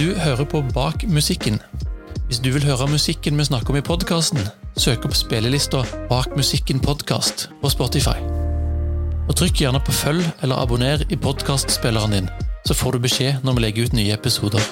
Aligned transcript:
Du 0.00 0.14
hører 0.16 0.46
på 0.48 0.62
Bak 0.72 1.02
musikken. 1.12 1.58
Hvis 2.26 2.38
du 2.40 2.46
vil 2.54 2.64
høre 2.64 2.86
musikken 2.88 3.36
vi 3.36 3.44
snakker 3.44 3.74
om 3.74 3.76
i 3.76 3.82
podkasten, 3.84 4.40
søk 4.80 5.02
opp 5.04 5.12
spillelista 5.12 5.82
Bak 6.08 6.30
musikken 6.40 6.78
podkast 6.80 7.50
på 7.60 7.68
Spotify. 7.68 8.14
Og 9.28 9.34
trykk 9.36 9.60
gjerne 9.60 9.82
på 9.84 9.92
følg 9.92 10.24
eller 10.40 10.62
abonner 10.62 11.04
i 11.12 11.18
podkastspilleren 11.20 12.16
din, 12.16 12.30
så 12.64 12.72
får 12.72 12.96
du 12.96 13.04
beskjed 13.04 13.44
når 13.44 13.58
vi 13.58 13.64
legger 13.66 13.90
ut 13.90 13.96
nye 13.98 14.14
episoder. 14.16 14.64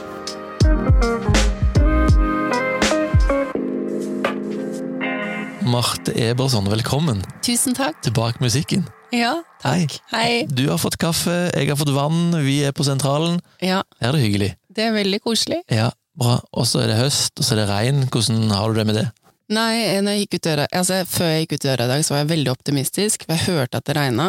Marte 5.68 6.14
Eberson, 6.16 6.70
velkommen 6.72 7.20
Tusen 7.45 7.76
takk. 7.76 8.00
til 8.00 8.16
Bak 8.16 8.40
musikken. 8.40 8.88
Ja, 9.12 9.42
takk. 9.60 9.98
Hei. 10.08 10.46
Du 10.48 10.70
har 10.70 10.80
fått 10.80 10.96
kaffe, 10.96 11.50
jeg 11.52 11.68
har 11.68 11.76
fått 11.76 11.92
vann, 11.92 12.32
vi 12.48 12.62
er 12.64 12.72
på 12.72 12.88
sentralen. 12.88 13.42
Ja, 13.60 13.82
Her 14.00 14.08
er 14.08 14.16
det 14.16 14.24
hyggelig. 14.24 14.50
Det 14.75 14.85
er 14.89 14.93
veldig 14.96 15.21
koselig. 15.25 15.62
Ja, 15.73 15.91
bra. 16.19 16.39
Og 16.53 16.67
så 16.68 16.82
er 16.85 16.93
det 16.93 17.00
høst, 17.00 17.35
og 17.39 17.46
så 17.46 17.54
er 17.54 17.63
det 17.63 17.71
regn. 17.71 18.04
Hvordan 18.13 18.50
har 18.53 18.68
du 18.72 18.81
det 18.81 18.86
med 18.89 19.00
det? 19.00 19.07
Nei, 19.49 19.96
når 20.04 20.18
jeg 20.18 20.43
døra, 20.45 20.67
altså, 20.76 21.00
før 21.09 21.31
jeg 21.32 21.46
gikk 21.46 21.57
ut 21.57 21.64
døra 21.64 21.86
i 21.86 21.93
dag, 21.95 22.04
så 22.04 22.14
var 22.14 22.21
jeg 22.25 22.32
veldig 22.35 22.53
optimistisk, 22.53 23.25
for 23.25 23.32
jeg 23.39 23.49
hørte 23.49 23.81
at 23.81 23.86
det 23.89 23.96
regna, 23.96 24.26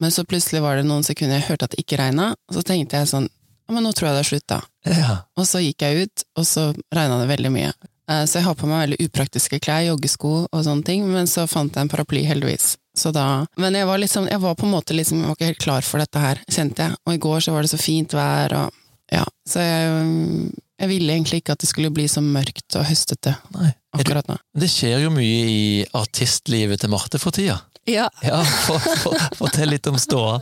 men 0.00 0.12
så 0.14 0.22
plutselig 0.24 0.62
var 0.62 0.78
det 0.78 0.86
noen 0.86 1.02
sekunder 1.04 1.40
jeg 1.40 1.48
hørte 1.48 1.66
at 1.66 1.74
det 1.74 1.82
ikke 1.82 1.98
regna, 1.98 2.30
og 2.48 2.54
så 2.54 2.62
tenkte 2.66 3.00
jeg 3.00 3.10
sånn, 3.10 3.26
ja, 3.26 3.74
men 3.74 3.82
nå 3.86 3.90
tror 3.94 4.08
jeg 4.08 4.16
det 4.16 4.22
er 4.22 4.28
slutt 4.30 4.46
da. 4.50 4.60
Ja. 4.86 5.16
Og 5.38 5.46
så 5.50 5.60
gikk 5.62 5.82
jeg 5.82 6.06
ut, 6.06 6.24
og 6.38 6.46
så 6.46 6.68
regna 6.94 7.18
det 7.20 7.28
veldig 7.30 7.50
mye. 7.54 7.72
Eh, 8.10 8.24
Så 8.26 8.38
jeg 8.40 8.46
har 8.46 8.56
på 8.58 8.66
meg 8.70 8.84
veldig 8.86 9.00
upraktiske 9.08 9.60
klær, 9.62 9.84
joggesko 9.90 10.32
og 10.50 10.64
sånne 10.66 10.86
ting, 10.86 11.04
men 11.06 11.26
så 11.30 11.46
fant 11.50 11.74
jeg 11.74 11.86
en 11.86 11.90
paraply, 11.92 12.22
heldigvis. 12.26 12.76
Så 12.98 13.12
da, 13.14 13.46
men 13.58 13.74
jeg 13.78 13.86
var, 13.86 13.98
liksom, 14.02 14.26
jeg 14.30 14.42
var 14.42 14.56
på 14.58 14.66
en 14.66 14.72
måte 14.74 14.94
liksom, 14.96 15.20
jeg 15.22 15.30
var 15.30 15.38
ikke 15.38 15.50
helt 15.52 15.62
klar 15.66 15.86
for 15.86 16.02
dette 16.02 16.18
her, 16.22 16.40
kjente 16.50 16.88
jeg. 16.88 16.98
Og 17.06 17.14
i 17.14 17.20
går 17.22 17.44
så 17.46 17.54
var 17.54 17.62
det 17.66 17.70
så 17.70 17.78
fint 17.78 18.14
vær, 18.14 18.54
og 18.58 18.79
ja. 19.10 19.24
Så 19.48 19.62
jeg, 19.64 20.50
jeg 20.80 20.90
ville 20.92 21.14
egentlig 21.14 21.42
ikke 21.42 21.56
at 21.56 21.62
det 21.62 21.70
skulle 21.70 21.92
bli 21.94 22.06
så 22.10 22.22
mørkt 22.24 22.78
og 22.78 22.86
høstete 22.88 23.34
Nei. 23.56 23.72
Akkurat 23.96 24.28
nå. 24.30 24.36
det 24.54 24.68
skjer 24.70 25.02
jo 25.02 25.10
mye 25.10 25.40
i 25.50 25.62
artistlivet 25.98 26.78
til 26.82 26.92
Marte 26.92 27.18
for 27.18 27.34
tida. 27.34 27.58
Ja, 27.88 28.06
Ja, 28.22 28.42
for, 28.44 28.78
for, 28.78 29.16
Fortell 29.38 29.72
litt 29.72 29.86
om 29.90 29.98
ståa. 29.98 30.38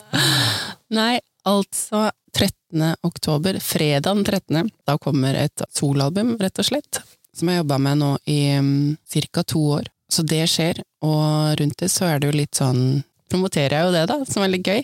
nei, 0.98 1.20
altså 1.48 2.10
13. 2.36 2.96
oktober, 3.06 3.60
fredag 3.64 4.10
den 4.10 4.24
13., 4.24 4.70
da 4.86 4.98
kommer 5.00 5.38
et 5.38 5.62
solalbum, 5.72 6.36
rett 6.42 6.60
og 6.60 6.68
slett, 6.68 7.00
som 7.32 7.48
jeg 7.48 7.62
jobba 7.62 7.78
med 7.80 8.02
nå 8.02 8.10
i 8.28 8.40
um, 8.58 8.96
ca. 9.32 9.42
to 9.42 9.62
år. 9.78 9.88
Så 10.12 10.24
det 10.28 10.44
skjer, 10.50 10.82
og 11.04 11.56
rundt 11.60 11.78
det 11.80 11.90
så 11.92 12.08
er 12.08 12.20
det 12.20 12.30
jo 12.30 12.40
litt 12.40 12.58
sånn 12.58 13.04
Promoterer 13.28 13.74
jeg 13.76 13.84
jo 13.84 13.92
det, 13.92 14.02
da, 14.08 14.14
som 14.24 14.40
er 14.40 14.48
litt 14.48 14.64
gøy. 14.64 14.78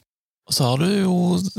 Og 0.44 0.52
så 0.52 0.66
har 0.68 0.82
du 0.82 0.88
jo 0.88 1.14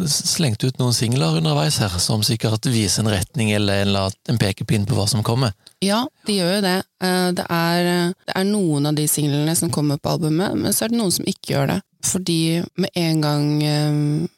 slengt 0.06 0.62
ut 0.64 0.78
noen 0.78 0.94
singler 0.94 1.40
underveis 1.40 1.80
her, 1.82 1.94
som 2.02 2.22
sikkert 2.26 2.68
viser 2.70 3.02
en 3.02 3.10
retning 3.16 3.50
eller 3.56 3.82
en, 3.90 4.38
pekepinn 4.38 4.86
på 4.86 4.98
hva 4.98 5.08
som 5.10 5.24
kommer. 5.26 5.56
Ja, 5.82 6.04
de 6.28 6.38
gjør 6.38 6.60
jo 6.60 6.62
det. 6.66 6.78
Eh, 7.04 7.32
Det 7.34 7.48
er, 7.50 7.90
det 8.28 8.36
er 8.38 8.46
noen 8.46 8.86
av 8.86 8.96
de 8.98 9.08
singlene 9.10 9.56
som 9.58 9.74
kommer 9.74 9.98
på 9.98 10.14
albumet, 10.14 10.54
men 10.54 10.74
så 10.74 10.86
er 10.86 10.94
det 10.94 11.02
noen 11.02 11.14
som 11.14 11.26
ikke 11.26 11.56
gjør 11.56 11.74
det. 11.74 11.80
Fordi 12.06 12.40
med 12.78 12.90
en 12.94 13.22
gang 13.26 13.52
eh, 13.64 14.32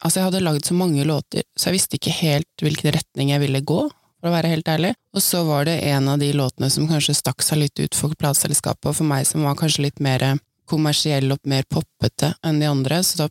Altså, 0.00 0.18
jeg 0.18 0.24
hadde 0.24 0.40
lagd 0.40 0.64
så 0.64 0.74
mange 0.74 1.04
låter, 1.04 1.44
så 1.54 1.68
jeg 1.68 1.76
visste 1.76 1.98
ikke 1.98 2.12
helt 2.16 2.62
hvilken 2.64 2.94
retning 2.96 3.30
jeg 3.30 3.42
ville 3.42 3.60
gå, 3.68 3.82
for 4.16 4.30
å 4.30 4.32
være 4.32 4.50
helt 4.54 4.68
ærlig. 4.72 4.94
Og 5.12 5.22
så 5.22 5.42
var 5.44 5.66
det 5.68 5.74
en 5.90 6.08
av 6.08 6.18
de 6.18 6.30
låtene 6.32 6.70
som 6.72 6.88
kanskje 6.88 7.14
stakk 7.18 7.44
seg 7.44 7.60
litt 7.60 7.78
ut 7.78 7.94
for 7.94 8.16
plateselskapet, 8.16 8.88
og 8.90 8.96
for 8.96 9.06
meg 9.06 9.28
som 9.28 9.44
var 9.44 9.58
kanskje 9.60 9.84
litt 9.84 10.00
mer 10.02 10.24
kommersiell 10.64 11.28
og 11.36 11.44
mer 11.44 11.68
poppete 11.68 12.32
enn 12.42 12.62
de 12.64 12.70
andre, 12.70 13.02
så 13.04 13.26
da 13.26 13.28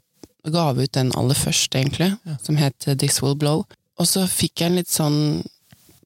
ga 0.52 0.74
ut 0.74 0.92
den 0.92 1.12
aller 1.16 1.36
første, 1.36 1.80
egentlig, 1.80 2.18
Ja. 2.26 2.38
som 2.44 2.58
het 2.58 2.80
This 3.00 3.22
Will 3.22 3.36
Blow. 3.36 3.66
Og 4.00 4.06
så 4.08 4.26
fikk 4.28 4.60
jeg 4.60 4.72
en 4.72 4.76
litt 4.76 4.90
sånn 4.90 5.44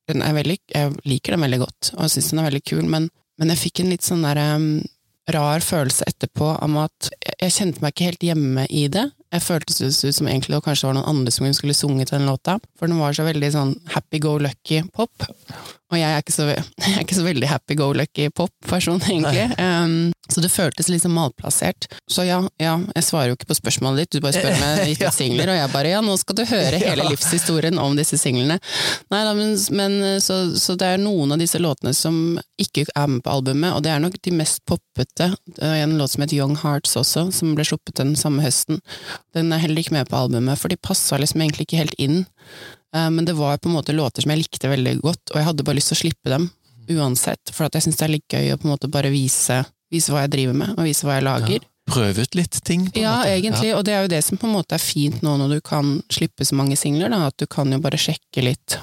den 0.07 0.21
er 0.21 0.33
veldig, 0.33 0.57
Jeg 0.73 0.93
liker 1.05 1.35
den 1.35 1.41
veldig 1.41 1.59
godt, 1.59 1.93
og 1.95 2.01
jeg 2.05 2.09
syns 2.11 2.29
den 2.31 2.39
er 2.39 2.49
veldig 2.49 2.63
kul, 2.63 2.83
men, 2.87 3.09
men 3.37 3.49
jeg 3.49 3.57
fikk 3.57 3.79
en 3.83 3.89
litt 3.89 4.03
sånn 4.07 4.21
der 4.23 4.39
um, 4.55 4.81
rar 5.27 5.59
følelse 5.59 6.05
etterpå 6.07 6.53
om 6.63 6.77
at 6.77 7.09
jeg, 7.11 7.35
jeg 7.41 7.51
kjente 7.57 7.81
meg 7.83 7.91
ikke 7.93 8.07
helt 8.07 8.23
hjemme 8.23 8.63
i 8.71 8.85
det. 8.87 9.03
Jeg 9.33 9.43
føltes 9.43 9.81
ut 9.83 10.15
som 10.15 10.27
egentlig 10.31 10.55
det 10.55 10.63
kanskje 10.63 10.87
var 10.87 10.95
noen 10.95 11.09
andre 11.11 11.33
som 11.35 11.49
skulle 11.51 11.75
sunget 11.75 12.13
den 12.15 12.25
låta, 12.29 12.55
for 12.79 12.87
den 12.87 13.01
var 13.01 13.11
så 13.17 13.25
veldig 13.27 13.49
sånn 13.51 13.73
happy-go-lucky-pop. 13.91 15.27
Og 15.87 15.95
jeg 15.99 16.07
er 16.11 16.19
ikke 16.23 16.35
så, 16.35 16.45
er 16.89 17.01
ikke 17.01 17.15
så 17.15 17.23
veldig 17.23 17.47
happy-go-lucky-pop-person, 17.47 19.01
egentlig. 19.07 19.45
Um, 19.61 20.11
så 20.27 20.41
det 20.43 20.49
føltes 20.51 20.89
sånn 20.91 21.13
malplassert. 21.15 21.87
Så 22.11 22.25
ja, 22.27 22.41
ja, 22.59 22.73
jeg 22.95 23.05
svarer 23.07 23.31
jo 23.31 23.37
ikke 23.37 23.47
på 23.53 23.57
spørsmålet 23.61 24.03
ditt, 24.03 24.17
du 24.17 24.25
bare 24.25 24.35
spør 24.35 24.57
meg 24.59 24.81
gitt 24.91 25.05
ut 25.05 25.15
singler, 25.15 25.53
og 25.53 25.59
jeg 25.61 25.71
bare 25.71 25.93
ja, 25.93 26.01
nå 26.03 26.17
skal 26.19 26.39
du 26.39 26.43
høre 26.49 26.79
hele 26.83 27.05
Ja. 27.05 27.09
livshistorien 27.13 27.79
om 27.79 27.95
disse 27.95 28.19
singlene. 28.19 28.59
Nei 29.13 29.21
da, 29.23 29.33
men, 29.37 29.55
men 29.79 29.97
så, 30.23 30.41
så 30.59 30.75
det 30.79 30.91
er 30.95 31.01
noen 31.01 31.35
av 31.35 31.39
disse 31.41 31.61
låtene 31.61 31.93
som 31.95 32.37
ikke 32.59 32.87
er 32.91 33.07
med 33.11 33.23
på 33.23 33.31
albumet, 33.37 33.75
og 33.77 33.85
det 33.85 33.93
er 33.93 34.03
nok 34.03 34.17
de 34.25 34.33
mest 34.35 34.63
poppete. 34.67 35.29
En 35.63 35.95
låt 35.99 36.15
som 36.15 36.25
heter 36.25 36.39
Young 36.41 36.57
Hearts 36.63 36.97
også, 36.99 37.27
som 37.31 37.55
ble 37.55 37.63
sluppet 37.67 37.95
den 38.01 38.15
samme 38.19 38.43
høsten. 38.43 38.81
Den 39.37 39.53
er 39.55 39.63
heller 39.63 39.79
ikke 39.83 39.95
med 39.95 40.09
på 40.11 40.19
albumet, 40.19 40.59
for 40.59 40.73
de 40.73 40.79
passa 40.81 41.19
liksom 41.21 41.45
egentlig 41.45 41.69
ikke 41.69 41.83
helt 41.85 41.95
inn. 42.01 42.25
Eh, 42.95 43.09
Men 43.09 43.25
det 43.25 43.33
var 43.35 43.57
på 43.57 43.69
en 43.69 43.75
måte 43.75 43.93
låter 43.95 44.21
som 44.21 44.31
jeg 44.31 44.43
likte 44.45 44.69
veldig 44.71 45.01
godt, 45.01 45.31
og 45.31 45.35
jeg 45.41 45.45
hadde 45.45 45.63
bare 45.63 45.75
lyst 45.75 45.91
til 45.93 45.97
å 45.97 46.03
slippe 46.05 46.29
dem 46.29 46.49
uansett, 46.89 47.51
for 47.51 47.65
at 47.67 47.73
jeg 47.75 47.83
syns 47.83 47.97
det 47.99 48.05
er 48.07 48.13
litt 48.15 48.27
gøy 48.31 48.53
å 48.53 48.57
på 48.61 48.67
en 48.67 48.71
måte 48.71 48.87
bare 48.91 49.09
vise, 49.11 49.57
vise 49.91 50.13
hva 50.13 50.21
jeg 50.23 50.31
driver 50.37 50.53
med, 50.55 50.69
og 50.77 50.85
vise 50.87 51.03
hva 51.03 51.17
jeg 51.17 51.25
lager. 51.27 51.65
Prøve 51.87 52.23
ut 52.23 52.35
litt 52.35 52.59
ting, 52.67 52.85
på 52.91 52.97
en 52.99 53.03
Ja, 53.03 53.15
måte. 53.17 53.33
egentlig, 53.35 53.73
og 53.75 53.83
det 53.87 53.93
er 53.93 54.01
jo 54.03 54.07
det 54.11 54.23
som 54.23 54.37
på 54.37 54.47
en 54.47 54.53
måte 54.55 54.75
er 54.75 54.83
fint 54.83 55.21
nå 55.23 55.37
når 55.39 55.49
du 55.57 55.61
kan 55.61 56.01
slippe 56.11 56.45
så 56.47 56.55
mange 56.55 56.77
singler, 56.79 57.09
da, 57.11 57.27
at 57.27 57.35
du 57.37 57.45
kan 57.47 57.69
jo 57.71 57.79
bare 57.79 57.99
sjekke 57.99 58.43
litt. 58.43 58.77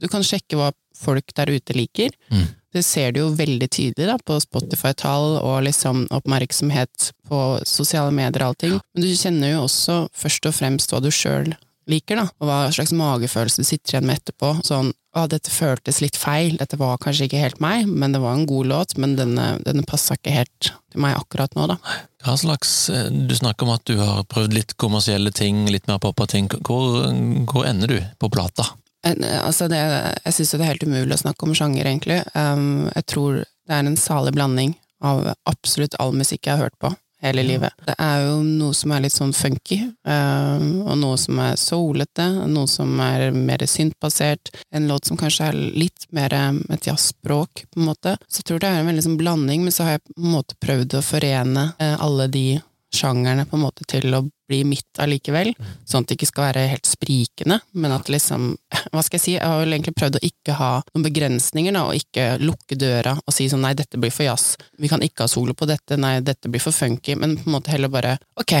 Du 0.00 0.08
kan 0.08 0.22
sjekke 0.24 0.56
hva 0.56 0.70
folk 0.96 1.32
der 1.36 1.52
ute 1.52 1.76
liker. 1.76 2.10
Mm. 2.32 2.46
Det 2.72 2.84
ser 2.84 3.12
du 3.12 3.20
jo 3.20 3.30
veldig 3.34 3.68
tydelig 3.68 4.06
da, 4.06 4.16
på 4.18 4.36
Spotify-tall 4.40 5.38
og 5.42 5.64
liksom 5.64 6.06
oppmerksomhet 6.10 7.12
på 7.28 7.40
sosiale 7.66 8.12
medier 8.12 8.44
og 8.44 8.54
allting. 8.54 8.76
Men 8.94 9.02
du 9.04 9.08
kjenner 9.16 9.52
jo 9.56 9.64
også 9.66 10.08
først 10.16 10.46
og 10.46 10.54
fremst 10.54 10.92
hva 10.92 11.00
du 11.02 11.10
sjøl 11.10 11.52
liker, 11.90 12.20
da, 12.20 12.24
og 12.40 12.48
hva 12.48 12.58
slags 12.74 12.92
magefølelse 12.96 13.62
du 13.62 13.68
sitter 13.68 13.96
igjen 13.96 14.06
med 14.08 14.20
etterpå. 14.20 14.52
Sånn 14.66 14.92
å, 15.18 15.24
dette 15.30 15.50
føltes 15.50 15.98
litt 16.04 16.16
feil, 16.18 16.54
dette 16.60 16.78
var 16.78 17.00
kanskje 17.02 17.26
ikke 17.26 17.40
helt 17.42 17.60
meg, 17.62 17.88
men 17.90 18.12
det 18.14 18.20
var 18.22 18.36
en 18.38 18.46
god 18.46 18.68
låt, 18.70 18.94
men 19.02 19.16
denne, 19.18 19.46
denne 19.66 19.82
passa 19.88 20.14
ikke 20.18 20.34
helt 20.36 20.70
til 20.92 21.02
meg 21.02 21.16
akkurat 21.18 21.54
nå, 21.58 21.66
da. 21.72 21.78
Hva 22.24 22.36
slags, 22.38 22.74
eh, 22.94 23.08
Du 23.10 23.34
snakker 23.34 23.66
om 23.66 23.74
at 23.74 23.84
du 23.90 23.96
har 23.98 24.22
prøvd 24.30 24.54
litt 24.54 24.76
kommersielle 24.78 25.32
ting, 25.34 25.64
litt 25.72 25.88
mer 25.90 25.98
poppa 25.98 26.26
ting. 26.30 26.46
Hvor, 26.48 27.02
hvor 27.50 27.66
ender 27.66 27.90
du 27.90 27.98
på 28.22 28.30
plata? 28.30 28.68
En- 29.02 29.24
Altså 29.24 29.66
det, 29.72 29.80
jeg 30.26 30.32
syns 30.36 30.50
det 30.52 30.60
er 30.60 30.72
helt 30.74 30.86
umulig 30.86 31.16
å 31.16 31.22
snakke 31.24 31.46
om 31.48 31.54
sjanger, 31.56 31.86
egentlig. 31.88 32.20
Um, 32.36 32.90
jeg 32.94 33.06
tror 33.06 33.38
det 33.42 33.74
er 33.74 33.86
en 33.86 33.96
salig 33.96 34.34
blanding 34.36 34.74
av 35.02 35.34
absolutt 35.48 35.94
all 35.98 36.12
musikk 36.12 36.44
jeg 36.46 36.56
har 36.58 36.66
hørt 36.68 36.78
på 36.78 36.90
hele 37.22 37.44
livet. 37.46 37.74
Det 37.86 37.94
er 37.98 38.24
jo 38.26 38.40
noe 38.46 38.76
som 38.76 38.94
er 38.94 39.04
litt 39.04 39.14
sånn 39.14 39.34
funky, 39.36 39.80
um, 40.08 40.66
og 40.86 40.96
noe 41.00 41.18
som 41.20 41.40
er 41.42 41.58
soulete, 41.60 42.26
noe 42.50 42.70
som 42.70 42.94
er 43.04 43.28
mer 43.34 43.64
syntbasert, 43.68 44.52
en 44.74 44.88
låt 44.90 45.10
som 45.10 45.20
kanskje 45.20 45.50
er 45.50 45.60
litt 45.76 46.08
mer 46.16 46.34
um, 46.50 46.62
et 46.72 46.88
jazzspråk, 46.88 47.66
på 47.70 47.80
en 47.80 47.90
måte. 47.90 48.16
Så 48.28 48.40
jeg 48.40 48.50
tror 48.50 48.62
det 48.62 48.72
er 48.72 48.80
en 48.80 48.90
veldig 48.90 49.06
sånn 49.08 49.20
blanding, 49.20 49.66
men 49.66 49.74
så 49.74 49.86
har 49.86 49.98
jeg 49.98 50.06
på 50.08 50.18
en 50.18 50.34
måte 50.38 50.58
prøvd 50.64 50.98
å 50.98 51.04
forene 51.04 51.70
eh, 51.78 51.96
alle 52.00 52.28
de 52.32 52.46
sjangerne 52.94 53.44
på 53.46 53.56
en 53.56 53.62
måte 53.64 53.84
til 53.88 54.12
å 54.16 54.22
bli 54.50 54.64
mitt 54.66 54.98
allikevel, 54.98 55.52
sånn 55.86 56.02
at 56.02 56.10
det 56.10 56.16
ikke 56.18 56.28
skal 56.30 56.46
være 56.48 56.64
helt 56.72 56.88
sprikende, 56.90 57.60
men 57.78 57.94
at 57.94 58.10
liksom, 58.10 58.48
hva 58.92 59.04
skal 59.06 59.18
jeg 59.18 59.24
si, 59.24 59.34
jeg 59.36 59.46
har 59.46 59.62
vel 59.62 59.76
egentlig 59.76 59.94
prøvd 59.98 60.18
å 60.18 60.24
ikke 60.26 60.56
ha 60.58 60.72
noen 60.90 61.06
begrensninger 61.06 61.76
da, 61.76 61.84
og 61.86 62.00
ikke 62.00 62.26
lukke 62.42 62.78
døra 62.80 63.14
og 63.20 63.36
si 63.36 63.46
sånn 63.52 63.62
nei, 63.66 63.76
dette 63.78 64.00
blir 64.00 64.14
for 64.14 64.26
jazz, 64.26 64.56
vi 64.78 64.90
kan 64.90 65.02
ikke 65.06 65.26
ha 65.26 65.30
solo 65.30 65.54
på 65.54 65.68
dette, 65.70 65.98
nei, 66.00 66.18
dette 66.26 66.50
blir 66.50 66.62
for 66.62 66.74
funky, 66.74 67.14
men 67.20 67.38
på 67.38 67.46
en 67.46 67.56
måte 67.60 67.72
heller 67.74 67.92
bare, 67.92 68.16
ok, 68.42 68.56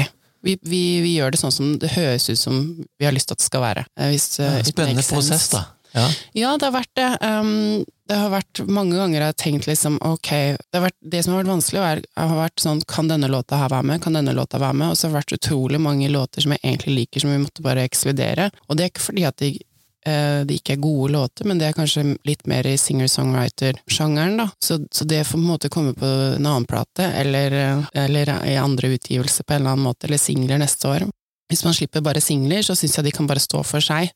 vi, 0.46 0.54
vi, 0.62 0.82
vi 1.04 1.16
gjør 1.18 1.34
det 1.34 1.40
sånn 1.42 1.52
som 1.52 1.74
det 1.82 1.90
høres 1.92 2.30
ut 2.30 2.38
som 2.40 2.62
vi 2.80 3.04
har 3.04 3.12
lyst 3.12 3.28
til 3.28 3.36
at 3.36 3.42
det 3.42 3.48
skal 3.50 3.60
være. 3.64 3.82
Eh, 3.98 4.12
Hvis, 4.14 4.28
eh, 4.40 4.54
Ja, 4.60 4.64
spennende 4.64 5.04
prosess, 5.04 5.50
da. 5.52 5.66
Ja. 5.92 6.06
Ja, 6.32 6.52
det 6.58 6.68
har 6.68 6.74
vært 6.74 6.92
det. 6.98 7.08
Um, 7.24 7.84
det 8.10 8.18
har 8.18 8.32
vært 8.32 8.60
mange 8.66 8.98
ganger 8.98 9.22
jeg 9.22 9.30
har 9.30 9.38
tenkt 9.38 9.68
liksom, 9.70 9.98
ok, 10.02 10.30
det, 10.58 10.82
vært, 10.82 10.96
det 11.12 11.22
som 11.22 11.34
har 11.34 11.44
vært 11.44 11.52
vanskelig, 11.52 11.80
er, 11.86 12.02
har 12.18 12.36
vært 12.38 12.62
sånn, 12.62 12.82
kan 12.90 13.10
denne 13.10 13.30
låta 13.30 13.60
her 13.60 13.70
være 13.70 13.86
med, 13.86 14.02
kan 14.02 14.18
denne 14.18 14.34
låta 14.34 14.58
være 14.58 14.78
med, 14.80 14.90
og 14.90 14.98
så 14.98 15.06
har 15.06 15.14
det 15.14 15.20
vært 15.20 15.36
utrolig 15.38 15.80
mange 15.82 16.10
låter 16.10 16.42
som 16.42 16.54
jeg 16.56 16.62
egentlig 16.64 16.96
liker, 16.96 17.22
som 17.22 17.30
vi 17.30 17.42
måtte 17.44 17.66
bare 17.66 17.86
ekskludere. 17.86 18.48
Og 18.66 18.78
det 18.78 18.86
er 18.86 18.90
ikke 18.92 19.04
fordi 19.04 19.26
at 19.28 19.38
de, 19.42 19.52
eh, 20.10 20.40
de 20.48 20.58
ikke 20.58 20.74
er 20.74 20.82
gode 20.82 21.12
låter, 21.14 21.46
men 21.46 21.62
det 21.62 21.68
er 21.68 21.78
kanskje 21.78 22.06
litt 22.26 22.42
mer 22.50 22.66
i 22.66 22.74
singer-songwriter-sjangeren, 22.82 24.42
da. 24.42 24.48
Så, 24.58 24.80
så 24.90 25.06
det 25.06 25.22
får 25.28 25.38
på 25.38 25.42
en 25.44 25.48
måte 25.52 25.70
komme 25.70 25.94
på 25.94 26.10
en 26.10 26.50
annen 26.50 26.66
plate, 26.70 27.12
eller, 27.22 27.58
eh, 27.62 27.86
eller 28.06 28.34
i 28.42 28.58
andre 28.58 28.94
utgivelser 28.96 29.46
på 29.46 29.54
en 29.54 29.62
eller 29.62 29.76
annen 29.76 29.86
måte, 29.86 30.10
eller 30.10 30.22
singler 30.22 30.58
neste 30.62 30.90
år. 30.90 31.06
Hvis 31.50 31.64
man 31.66 31.74
slipper 31.74 32.02
bare 32.04 32.22
singler, 32.22 32.62
så 32.62 32.76
syns 32.78 32.94
jeg 32.96 33.08
de 33.08 33.12
kan 33.14 33.26
bare 33.26 33.42
stå 33.42 33.64
for 33.66 33.82
seg. 33.82 34.12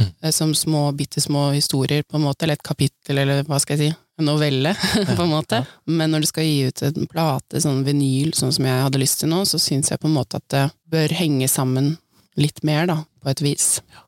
Mm. 0.00 0.12
Som 0.32 0.54
små, 0.56 0.86
bitte 0.96 1.20
små 1.20 1.50
historier, 1.52 2.06
på 2.08 2.16
en 2.16 2.24
måte, 2.24 2.46
eller 2.46 2.56
et 2.56 2.64
kapittel, 2.64 3.20
eller 3.20 3.42
hva 3.44 3.58
skal 3.60 3.76
jeg 3.76 3.90
si, 3.90 3.98
en 4.20 4.28
novelle, 4.30 4.72
på 5.18 5.24
en 5.26 5.32
måte. 5.32 5.60
Men 5.84 6.14
når 6.14 6.24
du 6.24 6.30
skal 6.30 6.48
gi 6.48 6.70
ut 6.70 6.84
en 6.88 7.10
plate, 7.10 7.60
sånn 7.60 7.82
vinyl, 7.84 8.32
sånn 8.36 8.54
som 8.56 8.68
jeg 8.68 8.86
hadde 8.86 9.02
lyst 9.02 9.20
til 9.20 9.32
nå, 9.32 9.42
så 9.48 9.60
syns 9.60 9.92
jeg 9.92 10.00
på 10.00 10.08
en 10.08 10.16
måte 10.16 10.40
at 10.40 10.48
det 10.52 10.64
bør 10.90 11.16
henge 11.20 11.48
sammen 11.52 11.98
litt 12.40 12.62
mer, 12.64 12.86
da. 12.88 13.00
på 13.20 13.28
et 13.32 13.42
vis. 13.44 13.66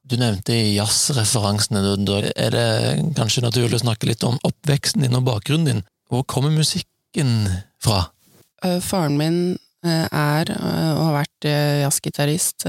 Du 0.09 0.17
nevnte 0.17 0.55
jazzreferansene. 0.57 1.83
Da 2.07 2.21
er 2.33 2.55
det 2.55 2.69
kanskje 3.19 3.45
naturlig 3.45 3.81
å 3.81 3.85
snakke 3.85 4.09
litt 4.09 4.25
om 4.25 4.39
oppveksten 4.47 5.05
din 5.05 5.19
og 5.19 5.27
bakgrunnen 5.29 5.69
din. 5.69 5.85
Hvor 6.09 6.25
kommer 6.29 6.55
musikken 6.55 7.35
fra? 7.83 8.07
Uh, 8.65 8.79
faren 8.81 9.19
min 9.21 9.39
er 9.85 10.51
uh, 10.55 10.93
og 10.95 11.01
har 11.09 11.15
vært 11.17 11.47
jazzgitarist 11.83 12.67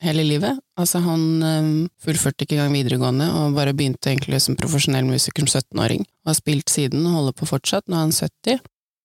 hele 0.00 0.22
livet. 0.24 0.60
Altså, 0.80 1.02
han 1.04 1.90
fullførte 2.00 2.46
ikke 2.46 2.56
engang 2.56 2.72
videregående 2.78 3.26
og 3.36 3.56
bare 3.58 3.74
begynte 3.76 4.08
egentlig 4.10 4.40
som 4.40 4.56
profesjonell 4.56 5.04
musiker 5.04 5.44
som 5.44 5.60
17-åring. 5.60 6.06
Og 6.24 6.32
har 6.32 6.38
spilt 6.38 6.72
siden 6.72 7.04
og 7.04 7.18
holder 7.18 7.36
på 7.36 7.50
fortsatt, 7.52 7.84
nå 7.86 7.98
er 7.98 8.06
han 8.06 8.16
70. 8.16 8.64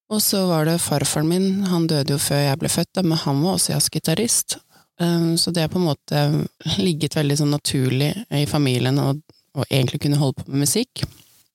Og 0.10 0.24
så 0.24 0.46
var 0.50 0.66
det 0.66 0.80
farfaren 0.82 1.30
min, 1.30 1.50
han 1.70 1.86
døde 1.92 2.16
jo 2.16 2.22
før 2.22 2.46
jeg 2.48 2.62
ble 2.64 2.72
født, 2.72 3.04
men 3.04 3.20
han 3.26 3.44
var 3.44 3.60
også 3.60 3.76
jazzgitarist. 3.76 4.58
Så 5.38 5.52
det 5.54 5.68
har 5.68 5.72
på 5.72 5.80
en 5.80 5.90
måte 5.92 6.24
ligget 6.80 7.20
veldig 7.20 7.38
sånn 7.44 7.54
naturlig 7.54 8.14
i 8.34 8.48
familien 8.50 8.98
å 9.04 9.12
egentlig 9.68 10.02
kunne 10.08 10.20
holde 10.24 10.40
på 10.40 10.50
med 10.50 10.64
musikk 10.64 11.04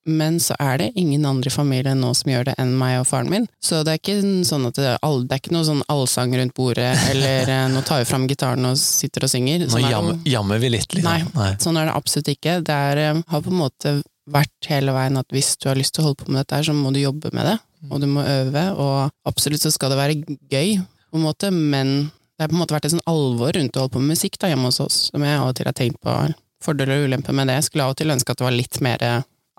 men 0.05 0.39
så 0.43 0.57
er 0.61 0.79
det 0.79 0.91
ingen 1.01 1.25
andre 1.27 1.51
i 1.51 1.55
familien 1.55 2.01
nå 2.01 2.13
som 2.17 2.31
gjør 2.31 2.49
det 2.51 2.55
enn 2.61 2.75
meg 2.79 2.99
og 3.01 3.07
faren 3.09 3.31
min. 3.33 3.47
Så 3.63 3.83
det 3.87 3.95
er 3.95 4.01
ikke 4.01 4.17
sånn 4.47 4.69
at 4.69 4.79
det, 4.79 4.95
det 5.01 5.37
er 5.37 5.43
ikke 5.43 5.55
noe 5.57 5.67
sånn 5.67 5.85
allsang 5.93 6.35
rundt 6.39 6.57
bordet, 6.57 6.93
eller 7.13 7.53
eh, 7.57 7.67
nå 7.73 7.85
tar 7.87 8.03
vi 8.03 8.09
fram 8.09 8.27
gitaren 8.31 8.71
og 8.71 8.81
sitter 8.81 9.27
og 9.27 9.33
synger. 9.33 9.67
Sånn 9.69 9.87
nå 9.87 9.93
jammer, 9.93 10.19
jammer 10.29 10.63
vi 10.63 10.73
litt, 10.77 10.91
liksom. 10.97 11.11
Nei, 11.11 11.37
nei, 11.37 11.53
sånn 11.63 11.81
er 11.81 11.91
det 11.91 11.97
absolutt 11.99 12.33
ikke. 12.35 12.59
Det 12.65 12.81
er, 12.91 13.05
eh, 13.09 13.23
har 13.35 13.45
på 13.45 13.53
en 13.53 13.61
måte 13.61 13.97
vært 14.35 14.71
hele 14.71 14.95
veien 14.97 15.21
at 15.21 15.29
hvis 15.35 15.55
du 15.61 15.69
har 15.69 15.79
lyst 15.79 15.97
til 15.97 16.05
å 16.05 16.11
holde 16.11 16.25
på 16.25 16.33
med 16.33 16.41
dette 16.41 16.63
så 16.65 16.73
må 16.77 16.93
du 16.95 17.03
jobbe 17.03 17.33
med 17.37 17.51
det, 17.51 17.59
og 17.91 18.01
du 18.01 18.09
må 18.09 18.25
øve, 18.25 18.63
og 18.81 19.29
absolutt 19.29 19.67
så 19.67 19.73
skal 19.73 19.93
det 19.93 20.01
være 20.01 20.39
gøy, 20.49 20.79
på 21.13 21.21
en 21.21 21.27
måte, 21.27 21.51
men 21.53 21.93
det 22.35 22.47
har 22.47 22.51
på 22.51 22.57
en 22.57 22.63
måte 22.63 22.75
vært 22.75 22.89
et 22.89 22.95
sånn 22.95 23.05
alvor 23.11 23.53
rundt 23.55 23.77
å 23.77 23.85
holde 23.85 23.95
på 23.95 24.01
med 24.03 24.17
musikk 24.17 24.39
da, 24.41 24.49
hjemme 24.51 24.71
hos 24.71 24.81
oss, 24.83 24.97
som 25.13 25.23
jeg 25.23 25.37
av 25.39 25.51
og 25.53 25.59
til 25.59 25.69
har 25.69 25.77
tenkt 25.77 26.01
på 26.03 26.17
fordeler 26.65 27.03
og 27.03 27.11
ulemper 27.11 27.37
med 27.37 27.51
det. 27.51 27.59
Jeg 27.61 27.69
skulle 27.69 27.87
av 27.87 27.93
og 27.93 28.01
til 28.01 28.11
ønske 28.15 28.33
at 28.33 28.41
det 28.41 28.47
var 28.47 28.57
litt 28.57 28.81
mer 28.85 29.05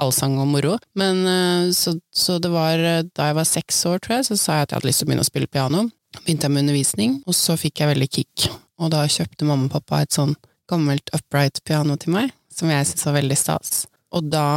allsang 0.02 0.38
og 0.42 0.50
moro. 0.52 0.76
Men 1.00 1.22
eh, 1.30 1.70
så, 1.76 1.96
så, 2.14 2.38
det 2.42 2.52
var 2.54 2.80
eh, 2.80 3.04
da 3.16 3.30
jeg 3.30 3.38
var 3.40 3.50
seks 3.50 3.82
år, 3.90 4.02
tror 4.04 4.18
jeg, 4.20 4.28
så 4.30 4.40
sa 4.40 4.58
jeg 4.58 4.68
at 4.68 4.74
jeg 4.74 4.80
hadde 4.80 4.90
lyst 4.90 5.02
til 5.02 5.08
å 5.08 5.12
begynne 5.12 5.26
å 5.26 5.30
spille 5.30 5.52
piano. 5.52 5.86
Begynte 6.22 6.48
jeg 6.48 6.56
med 6.56 6.66
undervisning, 6.66 7.18
og 7.28 7.38
så 7.38 7.58
fikk 7.60 7.82
jeg 7.82 7.92
veldig 7.94 8.10
kick. 8.12 8.48
Og 8.82 8.92
da 8.94 9.04
kjøpte 9.08 9.48
mamma 9.48 9.70
og 9.70 9.76
pappa 9.78 10.04
et 10.04 10.16
sånn 10.16 10.36
gammelt 10.70 11.12
upright 11.16 11.62
piano 11.68 11.98
til 12.02 12.16
meg, 12.16 12.34
som 12.52 12.72
jeg 12.72 12.88
syntes 12.90 13.08
var 13.08 13.20
veldig 13.20 13.38
stas. 13.40 13.86
Og 14.16 14.32
da 14.32 14.48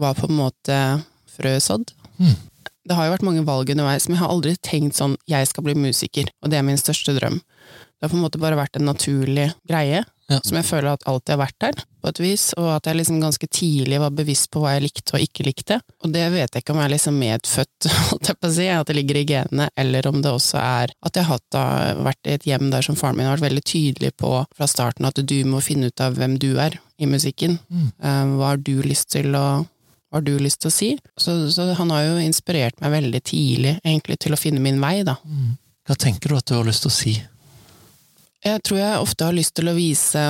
var 0.00 0.16
på 0.18 0.28
en 0.28 0.38
måte 0.38 0.76
frøet 1.30 1.64
sådd. 1.64 1.92
Mm. 2.20 2.36
Det 2.88 2.96
har 2.96 3.06
jo 3.06 3.14
vært 3.14 3.26
mange 3.26 3.44
valg 3.46 3.72
underveis, 3.74 4.08
men 4.08 4.16
jeg 4.16 4.24
har 4.24 4.32
aldri 4.32 4.54
tenkt 4.64 4.98
sånn 4.98 5.18
jeg 5.30 5.48
skal 5.50 5.66
bli 5.66 5.76
musiker, 5.78 6.30
og 6.40 6.52
det 6.52 6.60
er 6.60 6.66
min 6.66 6.80
største 6.80 7.14
drøm. 7.16 7.40
Det 7.40 8.06
har 8.06 8.12
på 8.14 8.16
en 8.16 8.24
måte 8.24 8.40
bare 8.40 8.56
vært 8.56 8.78
en 8.78 8.88
naturlig 8.88 9.50
greie 9.68 10.00
ja. 10.30 10.38
som 10.46 10.56
jeg 10.56 10.64
føler 10.64 10.94
at 10.94 11.02
alltid 11.10 11.34
har 11.34 11.40
vært 11.42 11.56
der, 11.60 11.82
på 12.00 12.08
et 12.08 12.20
vis, 12.22 12.44
og 12.56 12.68
at 12.72 12.86
jeg 12.88 12.96
liksom 12.96 13.18
ganske 13.20 13.48
tidlig 13.52 13.98
var 14.00 14.14
bevisst 14.16 14.48
på 14.54 14.62
hva 14.62 14.72
jeg 14.76 14.86
likte 14.86 15.16
og 15.18 15.24
ikke 15.24 15.44
likte. 15.44 15.80
Og 16.00 16.14
det 16.14 16.22
vet 16.32 16.54
jeg 16.54 16.64
ikke 16.64 16.72
om 16.72 16.80
jeg 16.80 16.88
er 16.88 16.94
liksom 16.94 17.18
medfødt, 17.20 17.88
holdt 18.08 18.30
jeg 18.30 18.38
på 18.40 18.48
å 18.48 18.54
si, 18.54 18.68
at 18.72 18.88
det 18.88 18.96
ligger 18.96 19.20
i 19.20 19.26
genene, 19.28 19.68
eller 19.84 20.08
om 20.08 20.22
det 20.24 20.32
også 20.32 20.62
er 20.62 20.94
at 20.96 21.20
jeg 21.20 21.28
har 21.28 22.00
vært 22.06 22.30
i 22.30 22.36
et 22.38 22.46
hjem 22.48 22.70
der 22.72 22.86
som 22.86 22.96
faren 22.96 23.20
min 23.20 23.28
har 23.28 23.36
vært 23.36 23.50
veldig 23.50 23.66
tydelig 23.68 24.14
på 24.20 24.32
fra 24.56 24.70
starten 24.70 25.08
at 25.10 25.20
du 25.20 25.36
må 25.48 25.60
finne 25.64 25.90
ut 25.90 26.04
av 26.04 26.16
hvem 26.16 26.38
du 26.40 26.54
er 26.56 26.78
i 27.00 27.08
musikken. 27.10 27.58
Mm. 27.68 27.90
Uh, 28.00 28.24
hva 28.38 28.54
har 28.54 28.64
du 28.64 28.78
lyst 28.86 29.10
til 29.12 29.36
å 29.36 29.44
har 30.10 30.24
du 30.26 30.32
lyst 30.42 30.62
til 30.62 30.70
å 30.70 30.74
si? 30.74 30.90
Så, 31.16 31.34
så, 31.54 31.68
han 31.78 31.92
har 31.94 32.06
jo 32.08 32.22
inspirert 32.22 32.80
meg 32.82 32.94
veldig 32.96 33.20
tidlig, 33.22 33.76
egentlig, 33.84 34.18
til 34.22 34.34
å 34.34 34.40
finne 34.40 34.62
min 34.62 34.80
vei, 34.82 35.00
da. 35.06 35.16
Mm. 35.24 35.52
Hva 35.86 35.96
tenker 35.98 36.32
du 36.32 36.38
at 36.38 36.48
du 36.50 36.56
har 36.56 36.66
lyst 36.66 36.84
til 36.86 36.90
å 36.90 36.96
si? 36.96 37.14
Jeg 38.40 38.62
tror 38.64 38.78
jeg 38.80 39.00
ofte 39.00 39.26
har 39.28 39.36
lyst 39.36 39.52
til 39.58 39.68
å 39.68 39.76
vise 39.76 40.20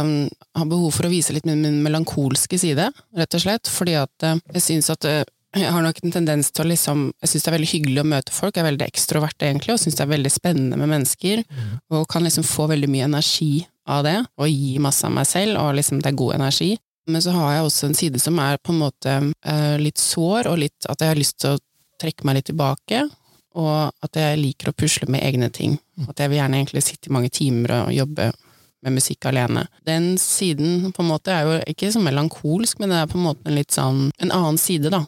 Har 0.58 0.66
behov 0.66 0.90
for 0.96 1.06
å 1.06 1.12
vise 1.12 1.30
litt 1.30 1.44
min, 1.46 1.60
min 1.62 1.76
melankolske 1.84 2.58
side, 2.58 2.88
rett 3.16 3.36
og 3.38 3.42
slett. 3.44 3.70
Fordi 3.70 3.94
at 4.00 4.26
eh, 4.26 4.40
jeg 4.56 4.64
syns 4.64 4.90
at 4.90 5.06
eh, 5.06 5.22
jeg 5.56 5.70
har 5.74 5.82
nok 5.82 5.98
en 6.02 6.14
tendens 6.14 6.50
til 6.54 6.62
å 6.64 6.70
liksom 6.70 7.06
Jeg 7.22 7.32
syns 7.32 7.44
det 7.44 7.50
er 7.50 7.56
veldig 7.56 7.70
hyggelig 7.72 8.02
å 8.02 8.08
møte 8.12 8.34
folk, 8.34 8.54
jeg 8.54 8.64
er 8.64 8.70
veldig 8.70 8.86
ekstrovert 8.86 9.46
egentlig, 9.46 9.74
og 9.74 9.82
syns 9.82 9.98
det 9.98 10.04
er 10.04 10.12
veldig 10.12 10.32
spennende 10.34 10.78
med 10.78 10.90
mennesker. 10.92 11.42
Mm. 11.46 11.72
Og 11.96 12.06
kan 12.10 12.26
liksom 12.26 12.46
få 12.46 12.68
veldig 12.70 12.90
mye 12.90 13.08
energi 13.08 13.52
av 13.90 14.04
det, 14.06 14.18
og 14.38 14.50
gi 14.50 14.76
masse 14.82 15.06
av 15.06 15.14
meg 15.14 15.26
selv, 15.26 15.58
og 15.58 15.74
liksom 15.78 16.02
det 16.02 16.12
er 16.12 16.18
god 16.18 16.36
energi. 16.38 16.70
Men 17.10 17.22
så 17.24 17.34
har 17.34 17.54
jeg 17.54 17.66
også 17.66 17.88
en 17.88 17.98
side 17.98 18.20
som 18.22 18.38
er 18.42 18.60
på 18.62 18.74
en 18.74 18.82
måte 18.82 19.16
eh, 19.18 19.76
litt 19.80 20.00
sår, 20.00 20.50
og 20.50 20.60
litt 20.62 20.88
at 20.88 21.02
jeg 21.02 21.12
har 21.12 21.20
lyst 21.20 21.40
til 21.42 21.56
å 21.56 21.62
trekke 22.00 22.26
meg 22.26 22.38
litt 22.38 22.50
tilbake, 22.52 23.02
og 23.60 24.04
at 24.06 24.16
jeg 24.16 24.38
liker 24.38 24.70
å 24.70 24.76
pusle 24.78 25.08
med 25.10 25.24
egne 25.26 25.50
ting. 25.52 25.76
At 26.08 26.22
jeg 26.22 26.30
vil 26.30 26.40
gjerne 26.40 26.60
egentlig 26.60 26.84
sitte 26.86 27.10
i 27.10 27.14
mange 27.14 27.32
timer 27.34 27.74
og 27.80 27.94
jobbe 27.94 28.30
med 28.80 28.96
musikk 28.96 29.26
alene. 29.28 29.66
Den 29.84 30.14
siden 30.18 30.92
på 30.92 31.02
en 31.02 31.10
måte 31.10 31.34
er 31.34 31.48
jo 31.48 31.58
ikke 31.68 31.90
så 31.92 32.00
melankolsk, 32.02 32.78
men 32.80 32.92
det 32.92 33.00
er 33.00 33.10
på 33.10 33.18
en 33.18 33.26
måte 33.26 33.50
en 33.50 33.58
litt 33.58 33.74
sånn 33.74 34.06
en 34.18 34.32
annen 34.32 34.60
side, 34.60 34.92
da. 34.92 35.04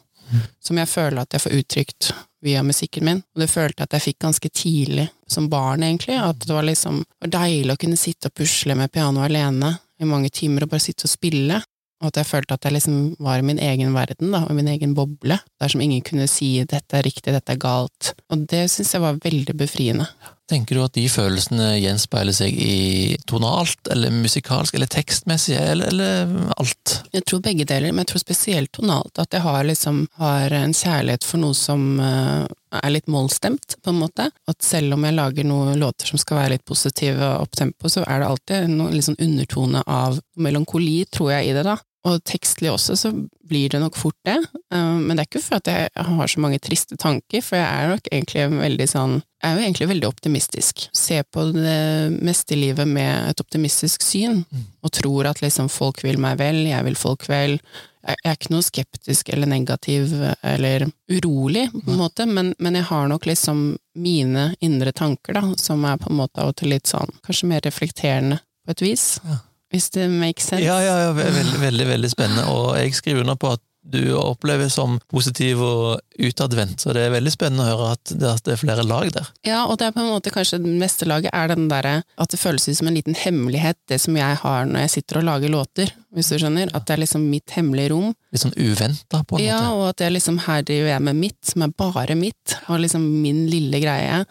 Som 0.63 0.79
jeg 0.79 0.89
føler 0.89 1.23
at 1.23 1.33
jeg 1.35 1.43
får 1.43 1.57
uttrykt 1.59 2.11
via 2.43 2.63
musikken 2.63 3.05
min. 3.05 3.21
Og 3.35 3.43
det 3.43 3.49
følte 3.51 3.83
jeg 3.83 3.89
at 3.89 3.97
jeg 3.97 4.05
fikk 4.07 4.19
ganske 4.25 4.49
tidlig, 4.49 5.07
som 5.29 5.49
barn 5.51 5.83
egentlig. 5.85 6.17
At 6.19 6.43
det 6.43 6.53
var 6.53 6.65
liksom 6.67 7.01
det 7.03 7.27
var 7.27 7.33
deilig 7.39 7.75
å 7.75 7.81
kunne 7.83 7.99
sitte 7.99 8.29
og 8.29 8.37
pusle 8.39 8.77
med 8.77 8.91
piano 8.91 9.23
alene 9.23 9.75
i 10.01 10.09
mange 10.09 10.31
timer 10.33 10.65
og 10.65 10.73
bare 10.73 10.83
sitte 10.83 11.07
og 11.07 11.13
spille. 11.13 11.61
Og 12.03 12.11
at 12.11 12.19
jeg 12.19 12.27
følte 12.27 12.57
at 12.57 12.67
jeg 12.67 12.75
liksom 12.75 12.97
var 13.23 13.39
i 13.39 13.47
min 13.47 13.61
egen 13.63 13.95
verden, 13.95 14.33
da, 14.35 14.43
og 14.43 14.57
min 14.57 14.67
egen 14.67 14.93
boble, 14.97 15.39
der 15.39 15.71
som 15.71 15.81
ingen 15.81 16.03
kunne 16.03 16.27
si 16.27 16.59
'dette 16.67 16.99
er 16.99 17.07
riktig, 17.07 17.31
dette 17.31 17.55
er 17.55 17.61
galt'. 17.63 18.13
Og 18.29 18.43
det 18.51 18.67
syns 18.71 18.93
jeg 18.93 19.01
var 19.01 19.21
veldig 19.23 19.55
befriende. 19.55 20.07
Tenker 20.49 20.75
du 20.75 20.81
at 20.83 20.95
de 20.97 21.05
følelsene 21.07 21.69
gjenspeiler 21.79 22.35
seg 22.35 22.57
i 22.59 23.15
tonalt, 23.29 23.79
eller 23.93 24.11
musikalsk, 24.11 24.75
eller 24.75 24.89
tekstmessig, 24.91 25.55
eller, 25.55 25.87
eller, 25.93 26.33
alt? 26.59 26.97
Jeg 27.15 27.23
tror 27.29 27.39
begge 27.45 27.63
deler, 27.69 27.93
men 27.93 28.03
jeg 28.03 28.11
tror 28.11 28.23
spesielt 28.25 28.73
tonalt. 28.75 29.21
At 29.23 29.31
jeg 29.31 29.45
har 29.45 29.63
liksom 29.63 30.03
har 30.19 30.53
en 30.57 30.75
kjærlighet 30.75 31.23
for 31.23 31.39
noe 31.39 31.55
som 31.55 31.85
uh, 32.03 32.43
er 32.75 32.91
litt 32.91 33.07
målstemt, 33.07 33.77
på 33.79 33.93
en 33.93 34.01
måte. 34.03 34.27
At 34.51 34.59
selv 34.67 34.97
om 34.97 35.07
jeg 35.07 35.15
lager 35.15 35.47
noen 35.47 35.79
låter 35.79 36.11
som 36.11 36.19
skal 36.19 36.41
være 36.41 36.57
litt 36.57 36.67
positive 36.67 37.23
og 37.23 37.47
opptempo, 37.47 37.87
så 37.87 38.03
er 38.03 38.19
det 38.19 38.29
alltid 38.33 38.75
noen 38.75 38.97
litt 38.97 39.07
sånn 39.07 39.21
undertone 39.23 39.87
av 39.87 40.19
melankoli, 40.35 41.05
tror 41.07 41.37
jeg, 41.37 41.53
i 41.53 41.55
det, 41.55 41.63
da. 41.71 41.79
Og 42.03 42.19
tekstlig 42.27 42.67
også, 42.67 42.97
så 42.99 43.11
blir 43.47 43.71
det 43.71 43.79
nok 43.79 43.95
fort 43.95 44.17
det. 44.27 44.35
Eh, 44.73 44.95
men 44.99 45.15
det 45.15 45.23
er 45.23 45.29
ikke 45.29 45.43
for 45.43 45.61
at 45.61 45.69
jeg 45.71 46.07
har 46.07 46.31
så 46.31 46.41
mange 46.43 46.59
triste 46.63 46.97
tanker, 46.99 47.43
for 47.45 47.59
jeg 47.59 47.67
er 47.67 47.93
nok 47.93 48.09
egentlig 48.11 48.47
veldig 48.59 48.89
sånn 48.91 49.21
Jeg 49.43 49.51
er 49.51 49.57
jo 49.57 49.63
egentlig 49.63 49.87
veldig 49.91 50.07
optimistisk. 50.07 50.85
Ser 50.95 51.23
på 51.27 51.45
det 51.51 52.11
meste 52.23 52.55
i 52.55 52.59
livet 52.61 52.87
med 52.87 53.31
et 53.31 53.41
optimistisk 53.43 54.03
syn, 54.03 54.43
mm. 54.47 54.67
og 54.83 54.93
tror 54.95 55.27
at 55.31 55.41
liksom 55.43 55.67
folk 55.71 55.99
vil 56.03 56.19
meg 56.23 56.37
vel, 56.39 56.61
jeg 56.69 56.87
vil 56.87 56.95
folk 56.95 57.27
vel. 57.27 57.57
Jeg 58.03 58.19
er 58.23 58.37
ikke 58.37 58.53
noe 58.53 58.63
skeptisk 58.63 59.29
eller 59.31 59.51
negativ 59.51 60.11
eller 60.43 60.87
urolig, 61.11 61.69
på 61.75 61.91
en 61.91 61.99
måte, 61.99 62.27
men, 62.27 62.53
men 62.59 62.79
jeg 62.79 62.87
har 62.87 63.11
nok 63.11 63.27
liksom 63.27 63.65
mine 63.99 64.49
indre 64.63 64.95
tanker, 64.95 65.35
da, 65.35 65.43
som 65.59 65.83
er 65.87 65.99
på 65.99 66.11
en 66.11 66.19
måte 66.23 66.43
av 66.43 66.51
og 66.51 66.59
til 66.59 66.71
litt 66.71 66.91
sånn 66.91 67.11
kanskje 67.23 67.51
mer 67.51 67.63
reflekterende 67.67 68.39
på 68.63 68.75
et 68.75 68.87
vis. 68.87 69.07
Ja 69.27 69.43
hvis 69.73 69.89
det 69.95 70.07
makes 70.11 70.47
sense. 70.51 70.63
Ja, 70.63 70.79
ja, 70.85 70.97
ja 71.07 71.13
veldig, 71.17 71.59
veldig, 71.61 71.87
veldig 71.95 72.11
spennende, 72.13 72.47
og 72.53 72.75
jeg 72.77 72.93
skriver 72.97 73.25
under 73.25 73.39
på 73.39 73.55
at 73.57 73.63
du 73.83 74.13
oppleves 74.15 74.77
som 74.77 74.95
positiv 75.11 75.59
og 75.63 75.99
utadvendt, 76.15 76.79
så 76.79 76.93
det 76.95 77.03
er 77.03 77.13
veldig 77.17 77.33
spennende 77.33 77.65
å 77.65 77.71
høre 77.73 77.89
at 77.97 78.13
det, 78.15 78.53
er 78.53 78.59
flere 78.59 78.85
lag 78.87 79.09
der. 79.11 79.27
Ja, 79.43 79.65
og 79.67 79.77
det 79.79 79.89
er 79.89 79.95
på 79.95 80.03
en 80.03 80.13
måte 80.13 80.31
kanskje 80.33 80.61
det 80.63 80.71
meste 80.79 81.07
laget 81.09 81.35
er 81.35 81.51
den 81.51 81.67
derre 81.71 81.97
at 82.15 82.31
det 82.31 82.39
føles 82.39 82.69
ut 82.69 82.79
som 82.79 82.89
en 82.89 82.95
liten 82.95 83.17
hemmelighet, 83.17 83.81
det 83.91 83.99
som 84.05 84.15
jeg 84.17 84.39
har 84.39 84.69
når 84.69 84.85
jeg 84.85 84.95
sitter 84.95 85.19
og 85.19 85.27
lager 85.27 85.51
låter, 85.51 85.93
hvis 86.15 86.31
du 86.31 86.37
skjønner. 86.37 86.71
At 86.77 86.87
det 86.87 86.95
er 86.95 87.03
liksom 87.03 87.27
mitt 87.27 87.55
hemmelige 87.57 87.91
rom. 87.91 88.13
Litt 88.31 88.45
sånn 88.45 88.55
uventa, 88.55 89.23
på 89.27 89.39
en 89.39 89.43
ja, 89.43 89.59
måte. 89.59 89.67
Ja, 89.67 89.75
og 89.75 89.85
at 89.91 90.05
jeg 90.05 90.15
liksom 90.15 90.41
her 90.47 90.65
driver 90.67 90.91
jeg 90.93 91.07
med 91.09 91.19
mitt, 91.19 91.39
som 91.51 91.67
er 91.67 91.77
bare 91.83 92.19
mitt, 92.19 92.57
og 92.69 92.83
liksom 92.85 93.07
min 93.25 93.47
lille 93.51 93.83
greie. 93.83 94.23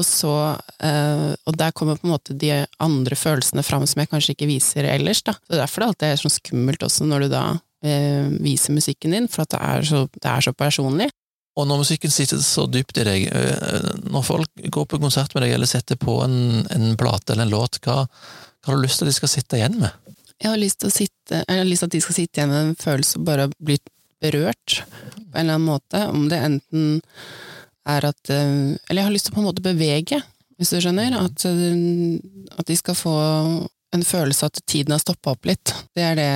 Og 0.00 0.06
så 0.08 0.56
øh, 0.56 1.32
Og 1.46 1.56
der 1.58 1.74
kommer 1.76 1.98
på 2.00 2.06
en 2.06 2.14
måte 2.14 2.36
de 2.38 2.50
andre 2.80 3.16
følelsene 3.16 3.64
fram 3.66 3.84
som 3.86 4.00
jeg 4.00 4.08
kanskje 4.08 4.36
ikke 4.36 4.48
viser 4.48 4.88
ellers, 4.88 5.22
da. 5.26 5.34
Så 5.36 5.58
derfor 5.58 5.82
det 5.82 5.88
alltid 5.88 6.06
er 6.08 6.22
sånn 6.22 6.36
skummelt 6.38 6.86
også 6.86 7.08
når 7.08 7.26
du 7.26 7.32
da 7.34 7.42
øh, 7.84 8.30
viser 8.40 8.72
musikken 8.76 9.12
din, 9.12 9.28
for 9.28 9.44
at 9.44 9.52
det 9.52 9.60
er, 9.60 9.84
så, 9.90 10.06
det 10.16 10.30
er 10.30 10.46
så 10.48 10.54
personlig. 10.56 11.10
Og 11.60 11.68
når 11.68 11.82
musikken 11.82 12.12
sitter 12.12 12.40
så 12.40 12.64
dypt 12.64 12.96
i 13.02 13.04
deg, 13.04 13.26
øh, 13.36 13.90
når 14.08 14.24
folk 14.24 14.66
går 14.72 14.88
på 14.88 15.00
konsert 15.02 15.34
med 15.36 15.44
deg 15.44 15.58
eller 15.58 15.68
setter 15.68 16.00
på 16.00 16.22
en, 16.24 16.64
en 16.72 16.96
plate 16.96 17.34
eller 17.34 17.44
en 17.44 17.52
låt, 17.52 17.82
hva, 17.84 18.06
hva 18.08 18.72
har 18.72 18.78
du 18.78 18.86
lyst 18.86 19.02
til 19.02 19.08
at 19.08 19.12
de 19.12 19.18
skal 19.18 19.34
sitte 19.34 19.60
igjen 19.60 19.76
med? 19.82 19.92
Jeg 20.42 20.50
har 20.50 20.58
lyst 20.58 20.80
til, 20.82 20.90
sitte, 20.94 21.42
har 21.46 21.66
lyst 21.68 21.84
til 21.84 21.90
at 21.90 21.96
de 21.98 22.00
skal 22.02 22.16
sitte 22.16 22.40
igjen 22.40 22.50
med 22.50 22.62
en 22.70 22.78
følelse 22.80 23.20
av 23.20 23.26
bare 23.28 23.50
bli 23.60 23.76
berørt 24.22 24.80
på 24.86 25.38
en 25.38 25.44
eller 25.44 25.58
annen 25.58 25.68
måte, 25.68 26.06
om 26.08 26.24
det 26.30 26.40
enten 26.40 27.02
er 27.88 28.06
at 28.06 28.30
eh, 28.30 28.74
Eller 28.88 29.02
jeg 29.02 29.08
har 29.08 29.14
lyst 29.14 29.28
til 29.28 29.34
å 29.34 29.36
på 29.38 29.42
en 29.42 29.48
måte 29.50 29.64
bevege, 29.64 30.20
hvis 30.58 30.72
du 30.72 30.80
skjønner. 30.82 31.16
At, 31.18 31.46
eh, 31.48 32.56
at 32.58 32.68
de 32.68 32.78
skal 32.78 32.98
få 32.98 33.16
en 33.92 34.06
følelse 34.06 34.46
av 34.46 34.52
at 34.52 34.62
tiden 34.66 34.94
har 34.94 35.02
stoppa 35.02 35.34
opp 35.34 35.48
litt. 35.48 35.74
Det 35.96 36.04
er, 36.06 36.16
det, 36.16 36.28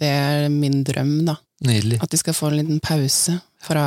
det 0.00 0.10
er 0.10 0.50
min 0.52 0.82
drøm, 0.86 1.16
da. 1.28 1.38
Nydelig. 1.64 2.00
At 2.04 2.12
de 2.12 2.20
skal 2.20 2.36
få 2.36 2.50
en 2.50 2.58
liten 2.58 2.82
pause 2.84 3.38
fra, 3.64 3.86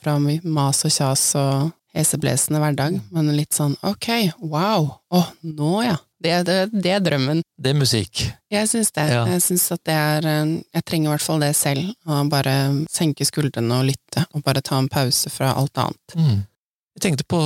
fra 0.00 0.16
mas 0.20 0.84
og 0.86 0.94
kjas 0.94 1.26
og 1.40 1.74
heseblesende 1.96 2.60
hverdag, 2.62 3.00
men 3.14 3.32
litt 3.34 3.56
sånn 3.56 3.74
ok, 3.86 4.08
wow, 4.42 4.88
å, 5.10 5.24
nå 5.42 5.74
ja. 5.86 5.98
Det, 6.20 6.34
det, 6.44 6.56
det 6.84 6.90
er 6.92 7.00
drømmen. 7.00 7.38
Det 7.56 7.70
er 7.72 7.76
musikk. 7.80 8.26
Jeg 8.52 8.68
syns 8.68 8.90
det. 8.92 9.06
Ja. 9.08 9.22
Jeg 9.30 9.40
syns 9.40 9.62
at 9.72 9.80
det 9.88 9.94
er 9.96 10.26
eh, 10.28 10.50
Jeg 10.76 10.84
trenger 10.84 11.08
i 11.08 11.12
hvert 11.14 11.24
fall 11.24 11.40
det 11.40 11.54
selv. 11.56 11.94
Å 12.04 12.18
bare 12.28 12.52
senke 12.92 13.24
skuldrene 13.24 13.78
og 13.78 13.88
lytte, 13.88 14.26
og 14.36 14.44
bare 14.44 14.60
ta 14.60 14.76
en 14.76 14.90
pause 14.92 15.32
fra 15.32 15.54
alt 15.56 15.80
annet. 15.80 16.16
Mm. 16.20 16.42
Jeg 16.98 17.04
tenkte 17.06 17.24
på, 17.24 17.40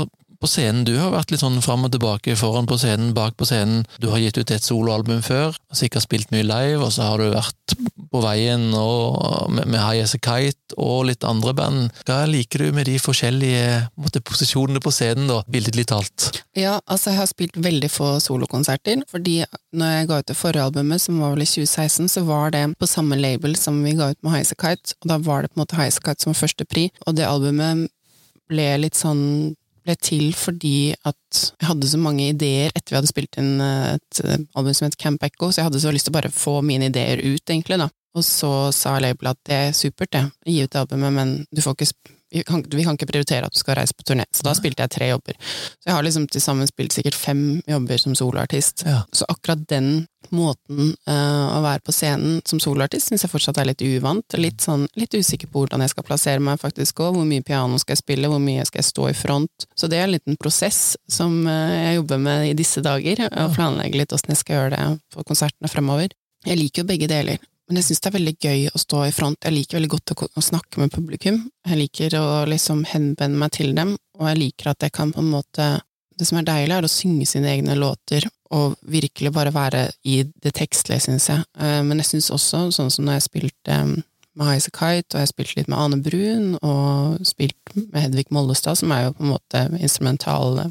på 0.44 0.50
scenen, 0.50 0.84
du 0.84 0.94
har 1.00 1.14
vært 1.14 1.32
litt 1.32 1.40
sånn 1.40 1.62
fram 1.64 1.86
og 1.86 1.94
tilbake, 1.94 2.36
foran 2.36 2.68
på 2.68 2.76
scenen, 2.80 3.14
bak 3.16 3.38
på 3.40 3.48
scenen. 3.48 3.86
Du 4.02 4.10
har 4.12 4.20
gitt 4.20 4.36
ut 4.36 4.52
et 4.52 4.64
soloalbum 4.64 5.22
før, 5.24 5.56
sikkert 5.72 6.04
spilt 6.04 6.34
mye 6.34 6.44
live, 6.44 6.82
og 6.84 6.92
så 6.92 7.08
har 7.08 7.22
du 7.22 7.32
vært 7.32 7.76
på 8.12 8.20
veien 8.22 8.68
med, 8.70 9.64
med 9.64 9.80
High 9.80 10.04
As 10.04 10.14
A 10.14 10.20
Kite 10.20 10.76
og 10.76 11.06
litt 11.08 11.24
andre 11.26 11.54
band. 11.56 12.02
Hva 12.04 12.20
liker 12.28 12.66
du 12.66 12.76
med 12.76 12.88
de 12.90 12.98
forskjellige 13.00 13.88
måtte, 13.96 14.22
posisjonene 14.24 14.82
på 14.84 14.92
scenen, 14.94 15.30
da, 15.30 15.40
billedlig 15.50 15.86
talt? 15.90 16.28
Ja, 16.58 16.76
altså 16.84 17.14
jeg 17.14 17.22
har 17.22 17.30
spilt 17.32 17.58
veldig 17.64 17.90
få 17.92 18.12
solokonserter, 18.22 19.06
fordi 19.10 19.40
når 19.74 19.96
jeg 19.96 20.12
ga 20.12 20.20
ut 20.20 20.30
det 20.30 20.38
forrige 20.38 20.68
albumet, 20.68 21.02
som 21.02 21.24
var 21.24 21.34
vel 21.34 21.46
i 21.46 21.50
2016, 21.50 22.12
så 22.18 22.26
var 22.28 22.52
det 22.54 22.66
på 22.78 22.90
samme 22.90 23.18
label 23.18 23.56
som 23.58 23.80
vi 23.86 23.96
ga 23.96 24.12
ut 24.12 24.20
med 24.20 24.36
High 24.36 24.44
As 24.44 24.54
A 24.54 24.60
Kite, 24.60 24.98
og 25.00 25.12
da 25.14 25.20
var 25.24 25.42
det 25.42 25.54
på 25.54 25.58
en 25.58 25.64
måte 25.64 25.80
High 25.80 25.90
As 25.90 26.00
A 26.02 26.08
Kite 26.10 26.28
som 26.28 26.36
første 26.36 26.68
pri, 26.68 26.90
og 27.08 27.16
det 27.16 27.28
albumet 27.28 27.88
ble 28.50 28.72
litt 28.84 28.98
sånn 28.98 29.54
ble 29.84 29.96
til 30.00 30.30
fordi 30.36 30.94
at 31.06 31.40
jeg 31.60 31.68
hadde 31.68 31.90
så 31.90 32.00
mange 32.00 32.28
ideer 32.32 32.72
etter 32.72 32.94
vi 32.94 32.98
hadde 32.98 33.10
spilt 33.10 33.38
inn 33.40 33.58
eh, 33.62 33.96
et 33.96 34.22
eh, 34.24 34.40
album 34.56 34.76
som 34.76 34.88
het 34.88 34.98
Camp 35.00 35.22
Echo, 35.26 35.50
så 35.50 35.60
jeg 35.60 35.68
hadde 35.68 35.82
så 35.82 35.92
lyst 35.94 36.08
til 36.08 36.14
å 36.14 36.18
bare 36.18 36.32
få 36.34 36.58
mine 36.66 36.90
ideer 36.92 37.22
ut, 37.24 37.44
egentlig, 37.44 37.80
da. 37.80 37.90
Og 38.14 38.22
så 38.26 38.52
sa 38.74 38.96
labelet 39.02 39.34
at 39.34 39.48
det 39.48 39.56
er 39.58 39.76
supert, 39.76 40.12
det, 40.14 40.24
gi 40.46 40.62
ut 40.62 40.76
albumet, 40.78 41.16
men 41.16 41.32
du 41.50 41.62
får 41.64 41.76
ikke 41.76 42.13
vi 42.34 42.42
kan, 42.42 42.64
vi 42.70 42.84
kan 42.84 42.96
ikke 42.98 43.06
prioritere 43.06 43.46
at 43.46 43.54
du 43.54 43.60
skal 43.60 43.78
reise 43.78 43.94
på 43.94 44.02
turné. 44.02 44.24
Så 44.34 44.42
da 44.42 44.54
spilte 44.58 44.82
jeg 44.82 44.90
tre 44.90 45.10
jobber. 45.12 45.36
Så 45.38 45.86
jeg 45.86 45.94
har 45.94 46.02
liksom 46.02 46.26
til 46.26 46.42
sammen 46.42 46.66
spilt 46.66 46.96
sikkert 46.96 47.14
fem 47.14 47.44
jobber 47.70 48.00
som 48.02 48.16
soloartist. 48.18 48.82
Ja. 48.88 49.04
Så 49.14 49.28
akkurat 49.30 49.62
den 49.70 50.08
måten 50.34 50.94
uh, 51.06 51.46
å 51.54 51.60
være 51.62 51.84
på 51.84 51.92
scenen 51.94 52.40
som 52.48 52.58
soloartist 52.58 53.10
syns 53.10 53.22
jeg 53.22 53.30
fortsatt 53.30 53.60
er 53.62 53.68
litt 53.70 53.84
uvant. 53.86 54.38
Litt, 54.40 54.64
sånn, 54.64 54.88
litt 54.98 55.14
usikker 55.14 55.52
på 55.52 55.62
hvordan 55.62 55.84
jeg 55.84 55.94
skal 55.94 56.08
plassere 56.08 56.42
meg 56.42 56.58
faktisk 56.58 57.04
òg. 57.04 57.14
Hvor 57.20 57.28
mye 57.28 57.46
piano 57.46 57.78
skal 57.78 57.94
jeg 57.94 58.02
spille, 58.02 58.32
hvor 58.32 58.42
mye 58.42 58.66
skal 58.66 58.82
jeg 58.82 58.90
stå 58.90 59.08
i 59.12 59.16
front. 59.16 59.68
Så 59.78 59.90
det 59.92 60.00
er 60.00 60.08
en 60.08 60.16
liten 60.16 60.40
prosess 60.40 60.82
som 61.06 61.38
uh, 61.46 61.70
jeg 61.70 62.00
jobber 62.00 62.22
med 62.26 62.50
i 62.50 62.58
disse 62.58 62.82
dager, 62.82 63.28
og 63.30 63.54
planlegger 63.54 64.02
litt 64.02 64.16
åssen 64.16 64.34
jeg 64.34 64.42
skal 64.42 64.58
gjøre 64.58 64.74
det 64.74 64.84
på 65.14 65.28
konsertene 65.30 65.70
fremover. 65.70 66.10
Jeg 66.44 66.58
liker 66.58 66.82
jo 66.82 66.90
begge 66.90 67.08
deler. 67.08 67.38
Men 67.68 67.80
jeg 67.80 67.86
syns 67.86 68.02
det 68.04 68.10
er 68.10 68.16
veldig 68.18 68.34
gøy 68.44 68.62
å 68.68 68.80
stå 68.80 69.02
i 69.06 69.12
front. 69.14 69.40
Jeg 69.44 69.54
liker 69.54 69.78
veldig 69.78 69.92
godt 69.94 70.12
å, 70.12 70.28
å 70.28 70.44
snakke 70.44 70.82
med 70.82 70.92
publikum. 70.92 71.40
Jeg 71.64 71.80
liker 71.80 72.16
å 72.18 72.44
liksom 72.50 72.84
henvende 72.90 73.40
meg 73.40 73.54
til 73.56 73.72
dem, 73.76 73.94
og 74.18 74.28
jeg 74.28 74.40
liker 74.42 74.72
at 74.74 74.84
jeg 74.84 74.94
kan 74.94 75.14
på 75.14 75.24
en 75.24 75.32
måte 75.32 75.74
Det 76.14 76.28
som 76.28 76.36
er 76.38 76.44
deilig, 76.46 76.70
er 76.76 76.86
å 76.86 76.88
synge 76.92 77.24
sine 77.26 77.48
egne 77.50 77.74
låter, 77.74 78.22
og 78.54 78.76
virkelig 78.86 79.32
bare 79.34 79.50
være 79.50 79.80
i 80.06 80.20
det 80.22 80.52
tekstlige, 80.54 81.02
syns 81.08 81.24
jeg. 81.26 81.42
Eh, 81.58 81.80
Men 81.82 81.98
jeg 81.98 82.06
syns 82.06 82.30
også, 82.30 82.60
sånn 82.70 82.92
som 82.94 83.08
når 83.08 83.16
jeg 83.16 83.24
spilte 83.24 83.74
eh, 83.74 83.96
med 84.38 84.46
Highas 84.46 84.68
Kite, 84.70 85.16
og 85.16 85.24
jeg 85.24 85.32
spilte 85.32 85.58
litt 85.58 85.72
med 85.72 85.80
Ane 85.80 85.98
Brun, 86.04 86.46
og 86.62 87.26
spilt 87.26 87.74
med 87.74 87.98
Hedvig 87.98 88.30
Mollestad, 88.30 88.78
som 88.78 88.94
er 88.94 89.08
jo 89.08 89.16
på 89.18 89.26
en 89.26 89.32
måte 89.32 89.64
instrumental 89.80 90.62
eh, 90.62 90.70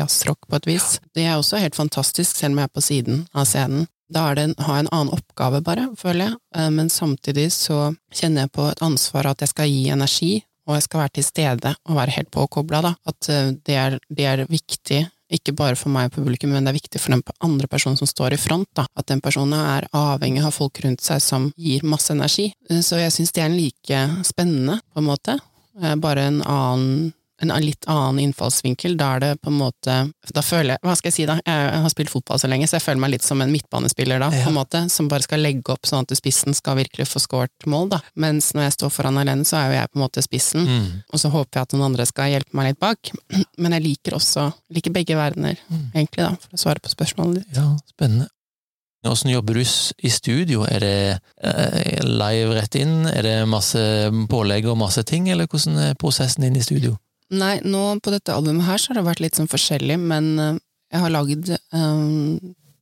jazzrock 0.00 0.48
på 0.48 0.56
et 0.56 0.70
vis. 0.70 0.88
Det 1.12 1.26
er 1.26 1.36
også 1.36 1.60
helt 1.60 1.76
fantastisk, 1.76 2.36
selv 2.36 2.54
om 2.54 2.62
jeg 2.62 2.70
er 2.70 2.76
på 2.78 2.86
siden 2.88 3.22
av 3.34 3.44
scenen. 3.50 3.88
Da 4.10 4.30
er 4.30 4.38
det 4.38 4.44
en, 4.48 4.54
jeg 4.58 4.84
en 4.84 4.88
annen 4.94 5.12
oppgave, 5.12 5.60
bare, 5.64 5.88
føler 6.00 6.30
jeg, 6.30 6.36
Eh, 6.56 6.70
men 6.70 6.88
samtidig 6.88 7.50
så 7.52 7.94
kjenner 8.14 8.46
jeg 8.46 8.52
på 8.56 8.64
et 8.70 8.80
ansvar 8.82 9.26
at 9.28 9.42
jeg 9.44 9.50
skal 9.52 9.68
gi 9.68 9.88
energi, 9.92 10.32
og 10.68 10.74
jeg 10.76 10.82
skal 10.86 11.00
være 11.00 11.14
til 11.18 11.24
stede 11.24 11.74
og 11.88 11.96
være 11.96 12.14
helt 12.16 12.30
påkobla, 12.30 12.80
da. 12.82 12.94
At 13.06 13.28
eh, 13.28 13.52
det 13.64 13.76
er, 13.76 13.98
det 14.08 14.24
er 14.24 14.44
viktig, 14.48 15.02
ikke 15.30 15.52
bare 15.52 15.76
for 15.76 15.92
meg 15.92 16.08
og 16.08 16.16
publikum, 16.16 16.54
men 16.56 16.64
det 16.64 16.72
er 16.72 16.78
viktig 16.80 17.00
for 17.00 17.12
den 17.12 17.22
andre 17.44 17.68
personen 17.68 18.00
som 18.00 18.08
står 18.08 18.32
i 18.32 18.40
front, 18.40 18.68
da. 18.76 18.86
At 18.96 19.06
den 19.12 19.20
personen 19.20 19.52
er 19.60 19.88
avhengig 19.92 20.44
av 20.44 20.56
folk 20.56 20.80
rundt 20.84 21.04
seg 21.04 21.20
som 21.20 21.50
gir 21.56 21.84
masse 21.84 22.12
energi. 22.16 22.50
Eh, 22.70 22.80
Så 22.80 22.96
jeg 23.00 23.12
syns 23.12 23.32
det 23.36 23.44
er 23.44 23.52
en 23.52 23.60
like 23.60 24.24
spennende, 24.24 24.80
på 24.92 25.00
en 25.04 25.08
måte. 25.12 25.38
Bare 25.78 26.24
en 26.26 26.40
annen 26.42 27.12
en 27.40 27.52
litt 27.62 27.84
annen 27.86 28.18
innfallsvinkel. 28.26 28.96
Da 28.98 29.14
er 29.16 29.20
det 29.20 29.30
på 29.42 29.50
en 29.52 29.58
måte 29.60 29.94
Da 30.34 30.42
føler 30.42 30.74
jeg 30.74 30.78
Hva 30.82 30.94
skal 30.98 31.08
jeg 31.10 31.14
si, 31.14 31.26
da? 31.26 31.36
Jeg 31.46 31.82
har 31.84 31.88
spilt 31.92 32.10
fotball 32.10 32.38
så 32.42 32.48
lenge, 32.50 32.66
så 32.66 32.76
jeg 32.78 32.82
føler 32.82 33.00
meg 33.00 33.10
litt 33.14 33.22
som 33.26 33.40
en 33.40 33.52
midtbanespiller 33.52 34.18
da, 34.18 34.30
Ja. 34.34 34.44
på 34.44 34.48
en 34.50 34.54
måte, 34.58 34.90
som 34.90 35.08
bare 35.08 35.22
skal 35.22 35.40
legge 35.40 35.70
opp 35.72 35.86
sånn 35.86 36.02
at 36.02 36.16
spissen 36.18 36.54
skal 36.54 36.76
virkelig 36.76 37.06
få 37.08 37.20
skåret 37.22 37.66
mål, 37.66 37.88
da. 37.90 38.00
Mens 38.16 38.52
når 38.54 38.62
jeg 38.68 38.72
står 38.78 38.90
foran 38.90 39.18
alene, 39.18 39.44
så 39.44 39.56
er 39.62 39.66
jo 39.70 39.78
jeg 39.80 39.90
på 39.92 39.96
en 40.00 40.02
måte 40.08 40.22
spissen, 40.22 40.66
Mm. 40.66 41.02
og 41.12 41.18
så 41.20 41.30
håper 41.30 41.52
jeg 41.54 41.62
at 41.62 41.72
noen 41.72 41.84
andre 41.92 42.06
skal 42.06 42.30
hjelpe 42.30 42.54
meg 42.54 42.66
litt 42.72 42.80
bak. 42.80 42.98
Men 43.58 43.72
jeg 43.72 43.82
liker 43.82 44.12
også 44.18 44.52
liker 44.74 44.90
begge 44.92 45.14
verdener, 45.16 45.56
Mm. 45.70 45.90
egentlig, 45.94 46.24
da, 46.26 46.34
for 46.36 46.50
å 46.56 46.58
svare 46.58 46.80
på 46.80 46.90
spørsmålet 46.94 47.34
ditt. 47.44 47.56
Ja, 47.56 47.76
spennende. 47.88 48.28
Hvordan 49.04 49.30
jobber 49.30 49.54
du 49.54 49.60
i 49.60 50.08
studio? 50.10 50.64
Er 50.68 50.80
det 50.80 51.20
eh, 51.40 52.02
live 52.04 52.54
rett 52.58 52.74
inn? 52.74 53.06
Er 53.06 53.22
det 53.22 53.48
masse 53.48 53.78
pålegg 54.28 54.66
og 54.66 54.76
masse 54.76 55.04
ting, 55.06 55.28
eller 55.30 55.46
hvordan 55.46 55.78
er 55.78 55.94
prosessen 55.94 56.42
din 56.42 56.56
i 56.56 56.60
studio? 56.66 56.96
Nei, 57.28 57.58
nå 57.60 57.82
på 58.00 58.12
dette 58.12 58.32
albumet 58.32 58.64
her 58.64 58.80
så 58.80 58.92
har 58.92 59.00
det 59.00 59.08
vært 59.08 59.20
litt 59.24 59.36
sånn 59.36 59.50
forskjellig, 59.50 59.98
men 60.00 60.30
eh, 60.40 60.60
jeg 60.94 61.04
har 61.04 61.12
lagd 61.12 61.52
um, 61.74 62.38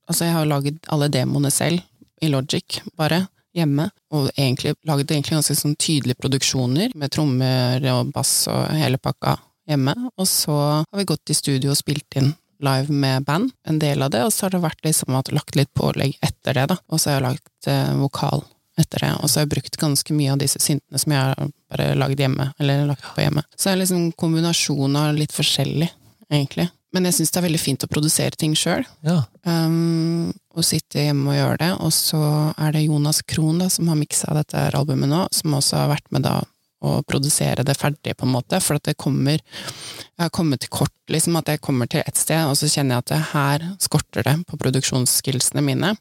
Altså, 0.06 0.28
jeg 0.28 0.36
har 0.36 0.46
lagd 0.46 0.84
alle 0.94 1.08
demoene 1.10 1.50
selv, 1.50 1.82
i 2.22 2.28
Logic, 2.30 2.76
bare, 2.94 3.24
hjemme, 3.56 3.88
og 4.14 4.28
egentlig 4.36 4.76
laget 4.86 5.10
egentlig 5.10 5.34
ganske 5.40 5.56
sånn 5.58 5.74
tydelige 5.82 6.20
produksjoner, 6.20 6.94
med 6.94 7.10
trommer 7.10 7.82
og 7.90 8.12
bass 8.14 8.44
og 8.52 8.68
hele 8.78 9.00
pakka 9.02 9.34
hjemme, 9.66 9.96
og 10.14 10.28
så 10.30 10.56
har 10.78 11.00
vi 11.00 11.08
gått 11.10 11.34
i 11.34 11.36
studio 11.36 11.72
og 11.74 11.80
spilt 11.80 12.20
inn 12.20 12.30
live 12.62 12.92
med 12.92 13.26
band, 13.26 13.50
en 13.66 13.80
del 13.82 14.06
av 14.06 14.14
det, 14.14 14.22
og 14.24 14.30
så 14.32 14.46
har 14.46 14.54
det 14.54 14.62
vært 14.62 14.86
liksom 14.86 15.18
at 15.18 15.34
lagt 15.34 15.58
litt 15.58 15.74
pålegg 15.74 16.14
etter 16.22 16.54
det, 16.54 16.68
da, 16.70 16.78
og 16.86 17.02
så 17.02 17.10
har 17.10 17.18
jeg 17.18 17.26
lagt 17.26 17.72
eh, 17.72 17.96
vokal 17.98 18.46
etter 18.78 19.06
det, 19.06 19.12
og 19.22 19.28
så 19.28 19.40
har 19.40 19.46
jeg 19.46 19.54
brukt 19.56 19.76
ganske 19.80 20.14
mye 20.16 20.32
av 20.34 20.38
disse 20.42 20.60
syntene 20.60 20.98
som 21.00 21.12
jeg 21.14 21.20
har 21.22 21.52
bare 21.72 21.94
lagd 21.96 22.20
hjemme, 22.20 22.50
eller 22.60 22.86
lagt 22.90 23.06
på 23.16 23.22
hjemme. 23.24 23.44
Så 23.56 23.68
det 23.70 23.74
er 23.76 23.82
liksom 23.84 24.08
kombinasjon 24.20 24.96
av 25.00 25.14
litt 25.16 25.32
forskjellig, 25.32 25.88
egentlig. 26.30 26.68
Men 26.94 27.04
jeg 27.08 27.16
syns 27.18 27.32
det 27.34 27.40
er 27.40 27.46
veldig 27.48 27.60
fint 27.60 27.84
å 27.84 27.88
produsere 27.92 28.36
ting 28.40 28.54
sjøl, 28.56 28.84
Ja. 29.04 29.22
um, 29.44 30.32
og 30.56 30.64
sitte 30.64 31.02
hjemme 31.02 31.28
og 31.32 31.36
gjøre 31.36 31.58
det. 31.60 31.70
Og 31.84 31.92
så 31.92 32.20
er 32.56 32.72
det 32.72 32.86
Jonas 32.86 33.20
Krohn 33.22 33.58
da, 33.60 33.68
som 33.68 33.88
har 33.88 33.98
miksa 34.00 34.32
dette 34.32 34.70
albumet 34.72 35.08
nå, 35.10 35.26
som 35.34 35.52
også 35.58 35.76
har 35.82 35.90
vært 35.96 36.06
med 36.14 36.22
da 36.24 36.38
å 36.84 37.00
produsere 37.08 37.64
det 37.64 37.76
ferdig, 37.78 38.16
på 38.16 38.26
en 38.26 38.34
måte, 38.34 38.60
for 38.60 38.78
at 38.78 38.84
det 38.88 38.98
kommer 39.00 39.38
Jeg 39.38 40.24
har 40.24 40.32
kommet 40.32 40.62
til 40.64 40.72
kort, 40.72 40.94
liksom, 41.12 41.36
at 41.36 41.48
jeg 41.52 41.60
kommer 41.60 41.88
til 41.92 42.00
et 42.00 42.16
sted, 42.16 42.40
og 42.48 42.56
så 42.56 42.70
kjenner 42.72 42.96
jeg 42.96 43.04
at 43.04 43.10
det 43.10 43.22
her 43.34 43.64
skorter 43.84 44.24
det 44.24 44.32
på 44.48 44.56
produksjonsskillsene 44.62 45.60
mine. 45.64 45.92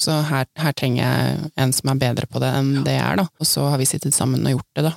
Så 0.00 0.16
her, 0.30 0.48
her 0.56 0.72
trenger 0.72 1.02
jeg 1.04 1.50
en 1.60 1.74
som 1.76 1.92
er 1.92 2.00
bedre 2.00 2.28
på 2.30 2.40
det 2.40 2.48
enn 2.56 2.72
det 2.86 2.96
jeg 2.96 3.04
er, 3.04 3.20
da. 3.20 3.26
Og 3.36 3.48
så 3.48 3.68
har 3.68 3.80
vi 3.80 3.88
sittet 3.88 4.16
sammen 4.16 4.46
og 4.48 4.56
gjort 4.56 4.80
det, 4.80 4.86
da. 4.88 4.94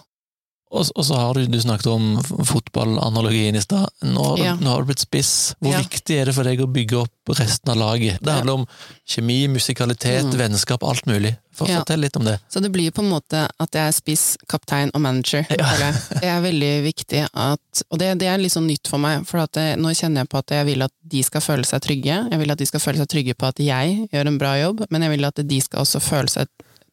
Og, 0.74 0.88
og 0.98 1.06
så 1.06 1.14
har 1.20 1.38
du, 1.38 1.46
du 1.54 1.60
snakket 1.62 1.86
om 1.92 2.18
fotballanalogien 2.50 3.56
i 3.56 3.62
stad. 3.62 3.90
Nå, 4.02 4.38
Ja. 4.42 4.56
nå 4.58 4.70
har 4.74 4.82
du 4.82 4.88
blitt 4.90 5.04
spiss. 5.06 5.54
Hvor 5.62 5.72
Ja. 5.74 5.82
viktig 5.84 6.16
er 6.22 6.26
det 6.26 6.34
for 6.36 6.44
deg 6.44 6.60
å 6.60 6.68
bygge 6.68 6.98
opp 7.04 7.30
resten 7.38 7.70
av 7.70 7.78
laget? 7.78 8.20
Det 8.24 8.34
handler 8.34 8.54
om 8.54 8.68
kjemi, 9.08 9.48
musikalitet, 9.48 10.24
Mm. 10.26 10.34
vennskap, 10.38 10.84
alt 10.84 11.06
mulig. 11.06 11.38
For, 11.54 11.68
Ja. 11.68 11.80
Fortell 11.84 12.00
litt 12.00 12.16
om 12.18 12.24
det. 12.26 12.40
Så 12.50 12.60
det 12.62 12.72
blir 12.72 12.90
på 12.92 13.04
en 13.04 13.12
måte 13.12 13.48
at 13.60 13.72
jeg 13.72 13.88
er 13.88 13.92
spiss, 13.92 14.38
kaptein 14.50 14.90
og 14.96 15.02
manager. 15.02 15.46
Ja. 15.52 15.92
Det 16.20 16.24
er 16.24 16.42
veldig 16.42 16.84
viktig 16.84 17.28
at 17.34 17.60
Og 17.92 18.00
det, 18.00 18.18
det 18.18 18.28
er 18.28 18.38
litt 18.38 18.52
sånn 18.52 18.68
nytt 18.68 18.88
for 18.88 18.98
meg, 18.98 19.26
for 19.28 19.46
det, 19.54 19.78
nå 19.78 19.90
kjenner 19.94 20.22
jeg 20.22 20.30
på 20.30 20.38
at 20.40 20.48
jeg 20.50 20.66
vil 20.66 20.82
at 20.82 20.92
de 21.08 21.22
skal 21.24 21.42
føle 21.42 21.66
seg 21.66 21.82
trygge. 21.82 22.30
Jeg 22.32 22.40
vil 22.40 22.52
at 22.52 22.58
de 22.58 22.66
skal 22.66 22.80
føle 22.80 22.98
seg 22.98 23.08
trygge 23.10 23.36
på 23.36 23.48
at 23.48 23.58
jeg 23.58 24.10
gjør 24.12 24.28
en 24.28 24.38
bra 24.40 24.56
jobb, 24.58 24.86
men 24.90 25.02
jeg 25.04 25.12
vil 25.12 25.26
at 25.26 25.36
de 25.48 25.62
skal 25.62 25.82
også 25.82 26.02
føle 26.02 26.30
seg 26.30 26.48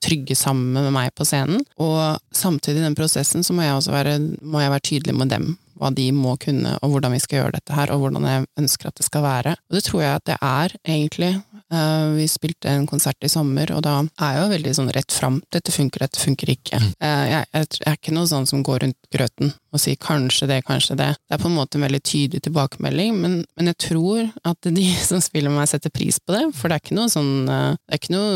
trygge 0.05 0.37
sammen 0.39 0.73
med 0.75 0.93
meg 0.95 1.15
på 1.17 1.27
scenen. 1.29 1.65
Og 1.81 2.21
samtidig 2.35 2.83
i 2.83 2.87
den 2.89 2.99
prosessen 2.99 3.45
så 3.47 3.57
må 3.57 3.67
jeg 3.67 3.77
også 3.77 3.95
være, 3.95 4.17
jeg 4.41 4.75
være 4.75 4.87
tydelig 4.87 5.17
med 5.17 5.33
dem. 5.33 5.51
Hva 5.81 5.89
de 5.97 6.11
må 6.13 6.35
kunne, 6.41 6.75
og 6.85 6.93
hvordan 6.93 7.15
vi 7.17 7.23
skal 7.23 7.39
gjøre 7.39 7.57
dette 7.57 7.73
her, 7.73 7.93
og 7.93 8.03
hvordan 8.03 8.27
jeg 8.29 8.49
ønsker 8.61 8.91
at 8.91 8.99
det 9.01 9.07
skal 9.07 9.25
være. 9.25 9.55
Og 9.71 9.79
det 9.79 9.85
tror 9.87 10.03
jeg 10.03 10.19
at 10.19 10.27
det 10.29 10.37
er, 10.45 10.75
egentlig. 10.85 11.31
Eh, 11.73 12.07
vi 12.19 12.29
spilte 12.29 12.69
en 12.69 12.87
konsert 12.87 13.23
i 13.25 13.29
sommer, 13.31 13.71
og 13.77 13.85
da 13.87 14.01
er 14.03 14.35
jeg 14.35 14.43
jo 14.43 14.51
veldig 14.55 14.73
sånn 14.75 14.93
rett 14.95 15.15
fram. 15.15 15.39
Dette 15.55 15.71
funker, 15.71 16.03
dette 16.03 16.19
funker 16.19 16.51
ikke. 16.51 16.81
Eh, 16.99 17.27
jeg, 17.31 17.67
er 17.87 17.95
ikke 17.95 18.15
noe 18.15 18.27
sånn 18.27 18.49
som 18.51 18.65
går 18.67 18.83
rundt 18.85 18.99
grøten 19.15 19.53
og 19.71 19.79
sier 19.79 19.95
kanskje 20.03 20.49
det, 20.51 20.57
kanskje 20.67 20.97
det. 20.99 21.13
Det 21.15 21.37
er 21.37 21.39
på 21.39 21.47
en 21.47 21.55
måte 21.55 21.79
en 21.79 21.85
veldig 21.87 22.01
tydelig 22.03 22.43
tilbakemelding, 22.43 23.15
men, 23.23 23.37
men 23.55 23.71
jeg 23.71 23.79
tror 23.87 24.33
at 24.51 24.67
de 24.67 24.87
som 25.11 25.23
spiller 25.23 25.53
med 25.53 25.63
meg, 25.63 25.71
setter 25.71 25.95
pris 25.95 26.19
på 26.19 26.35
det. 26.35 26.43
For 26.59 26.67
det 26.67 26.81
er 26.81 26.83
ikke 26.83 26.99
noe 26.99 27.13
sånn 27.13 27.31
eh, 27.47 27.77
Det 27.79 27.95
er 27.95 28.03
ikke 28.03 28.17
noe 28.17 28.33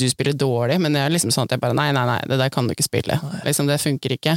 du 0.00 0.06
spiller 0.10 0.38
dårlig, 0.38 0.80
men 0.82 0.98
det 0.98 1.04
er 1.04 1.14
liksom 1.14 1.30
sånn 1.34 1.46
at 1.46 1.54
jeg 1.54 1.62
bare 1.62 1.78
nei, 1.78 1.90
nei, 1.94 2.04
nei, 2.10 2.20
det 2.30 2.40
der 2.40 2.50
kan 2.54 2.66
du 2.66 2.74
ikke 2.74 2.88
spille. 2.88 3.20
Liksom, 3.46 3.70
det 3.70 3.78
funker 3.82 4.16
ikke. 4.16 4.34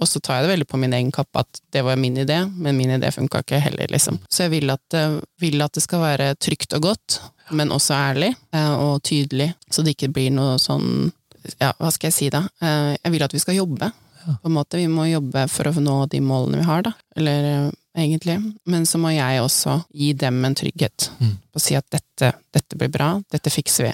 Og 0.00 0.08
så 0.10 0.18
tar 0.18 0.40
jeg 0.40 0.48
det 0.48 0.54
veldig 0.56 0.66
på 0.70 0.80
min 0.82 0.94
egen 0.96 1.12
kappe 1.14 1.44
at 1.44 1.60
det 1.74 1.84
var 1.86 2.00
min 2.00 2.18
idé, 2.18 2.40
men 2.50 2.74
min 2.78 2.90
idé 2.96 3.12
funka 3.14 3.44
ikke 3.44 3.60
heller, 3.62 3.90
liksom. 3.92 4.18
Så 4.32 4.46
jeg 4.46 4.54
vil 4.56 4.72
at, 4.74 4.98
vil 5.42 5.62
at 5.62 5.76
det 5.76 5.84
skal 5.84 6.02
være 6.02 6.32
trygt 6.42 6.74
og 6.78 6.88
godt, 6.90 7.20
men 7.50 7.72
også 7.74 7.96
ærlig 7.96 8.30
eh, 8.54 8.72
og 8.72 9.02
tydelig, 9.02 9.52
så 9.70 9.82
det 9.82 9.96
ikke 9.96 10.12
blir 10.14 10.30
noe 10.34 10.58
sånn 10.62 11.10
ja, 11.58 11.72
hva 11.78 11.90
skal 11.90 12.10
jeg 12.10 12.14
si 12.16 12.30
da? 12.30 12.44
Eh, 12.62 12.94
Jeg 13.02 13.12
vil 13.14 13.24
at 13.26 13.34
vi 13.34 13.42
skal 13.42 13.58
jobbe. 13.58 13.90
På 14.22 14.46
en 14.46 14.54
måte, 14.54 14.78
Vi 14.78 14.86
må 14.86 15.08
jobbe 15.10 15.48
for 15.50 15.66
å 15.66 15.80
nå 15.82 16.06
de 16.06 16.20
målene 16.22 16.60
vi 16.60 16.68
har, 16.68 16.82
da. 16.86 16.92
Eller 17.16 17.48
eh, 17.48 17.70
egentlig. 17.98 18.36
Men 18.70 18.86
så 18.86 19.00
må 19.02 19.10
jeg 19.10 19.42
også 19.42 19.80
gi 19.90 20.12
dem 20.14 20.44
en 20.44 20.54
trygghet. 20.54 21.10
Mm. 21.18 21.34
Og 21.54 21.60
si 21.64 21.74
at 21.74 21.88
dette, 21.90 22.32
dette 22.54 22.78
blir 22.78 22.92
bra, 22.92 23.16
dette 23.32 23.50
fikser 23.50 23.88
vi. 23.88 23.92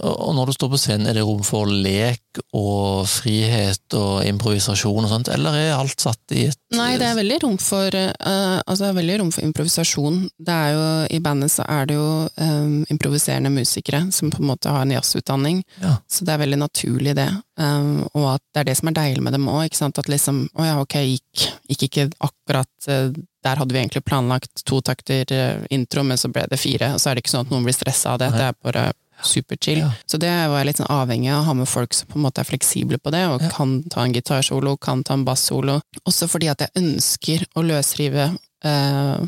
Og 0.00 0.32
når 0.34 0.48
du 0.48 0.52
står 0.56 0.72
på 0.72 0.80
scenen, 0.80 1.06
er 1.06 1.18
det 1.18 1.24
rom 1.26 1.42
for 1.44 1.68
lek 1.68 2.21
og 2.56 3.06
frihet 3.10 3.96
og 3.98 4.24
improvisasjon 4.28 5.04
og 5.04 5.10
sånt, 5.10 5.30
eller 5.32 5.56
er 5.58 5.72
alt 5.76 6.00
satt 6.00 6.34
i 6.36 6.46
et 6.50 6.58
Nei, 6.72 6.94
det 6.96 7.04
er 7.04 7.18
veldig 7.18 7.36
rom 7.42 7.56
for, 7.60 7.92
uh, 7.92 8.58
altså, 8.64 8.86
det 8.86 8.88
er 8.88 8.96
veldig 8.96 9.16
rom 9.20 9.32
for 9.34 9.44
improvisasjon. 9.44 10.14
Det 10.40 10.54
er 10.54 10.70
jo, 10.72 10.84
I 11.12 11.18
bandet 11.20 11.52
så 11.52 11.66
er 11.68 11.90
det 11.90 11.98
jo 11.98 12.06
um, 12.32 12.78
improviserende 12.88 13.52
musikere 13.52 14.06
som 14.16 14.30
på 14.32 14.40
en 14.40 14.48
måte 14.54 14.72
har 14.72 14.86
en 14.86 14.94
jazzutdanning, 14.94 15.60
Ja. 15.82 15.98
så 16.08 16.24
det 16.24 16.32
er 16.32 16.40
veldig 16.46 16.60
naturlig 16.62 17.14
det. 17.18 17.28
Um, 17.60 18.06
og 18.16 18.30
at 18.38 18.42
det 18.54 18.62
er 18.62 18.70
det 18.70 18.78
som 18.78 18.88
er 18.88 18.96
deilig 18.96 19.22
med 19.26 19.36
dem 19.36 19.50
òg. 19.52 19.76
At 19.82 20.08
liksom 20.08 20.46
å 20.56 20.64
ja, 20.64 20.78
ok, 20.80 20.96
gikk, 21.04 21.44
gikk 21.68 21.84
ikke 21.90 22.08
akkurat 22.24 22.88
uh, 22.88 23.12
Der 23.42 23.58
hadde 23.58 23.74
vi 23.74 23.80
egentlig 23.82 24.04
planlagt 24.06 24.64
to 24.64 24.80
takter 24.80 25.26
intro, 25.68 26.04
men 26.06 26.16
så 26.16 26.30
ble 26.32 26.46
det 26.48 26.60
fire. 26.62 26.94
Og 26.94 27.00
så 27.02 27.10
er 27.10 27.18
det 27.18 27.24
ikke 27.24 27.34
sånn 27.34 27.48
at 27.48 27.52
noen 27.52 27.64
blir 27.66 27.74
stressa 27.74 28.14
av 28.14 28.20
det, 28.22 28.30
Nei. 28.30 28.38
det 28.38 28.48
er 28.48 28.58
bare 28.62 28.84
superchill. 29.26 29.82
Så 30.06 30.18
det 30.20 30.30
var 30.30 30.60
jeg 30.60 30.70
litt 30.70 30.80
sånn 30.80 30.90
avhengig 30.92 31.30
av 31.32 31.42
å 31.42 31.46
ha 31.50 31.54
med 31.62 31.70
folk 31.70 31.94
som 31.96 32.10
på 32.10 32.18
en 32.18 32.26
måte 32.26 32.42
er 32.42 32.48
fleksible 32.48 32.98
på 33.02 33.12
det, 33.14 33.22
og 33.30 33.44
kan 33.54 33.78
ta 33.92 34.04
en 34.04 34.14
gitarsolo, 34.16 34.76
kan 34.76 35.04
ta 35.06 35.16
en 35.18 35.26
bassolo. 35.28 35.78
Også 36.08 36.28
fordi 36.30 36.50
at 36.52 36.64
jeg 36.64 36.82
ønsker 36.82 37.46
å 37.58 37.64
løsrive 37.66 38.28
eh, 38.32 39.24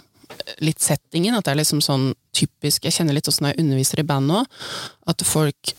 litt 0.65 0.83
settingen, 0.83 1.37
at 1.37 1.47
det 1.47 1.55
er 1.55 1.63
liksom 1.63 1.83
sånn 1.85 2.13
typisk 2.35 2.87
Jeg 2.89 2.97
kjenner 2.97 3.15
litt 3.15 3.29
åssen 3.31 3.47
jeg 3.47 3.61
underviser 3.63 4.03
i 4.03 4.07
band 4.09 4.27
nå, 4.27 4.41
at 5.07 5.23
folk 5.27 5.75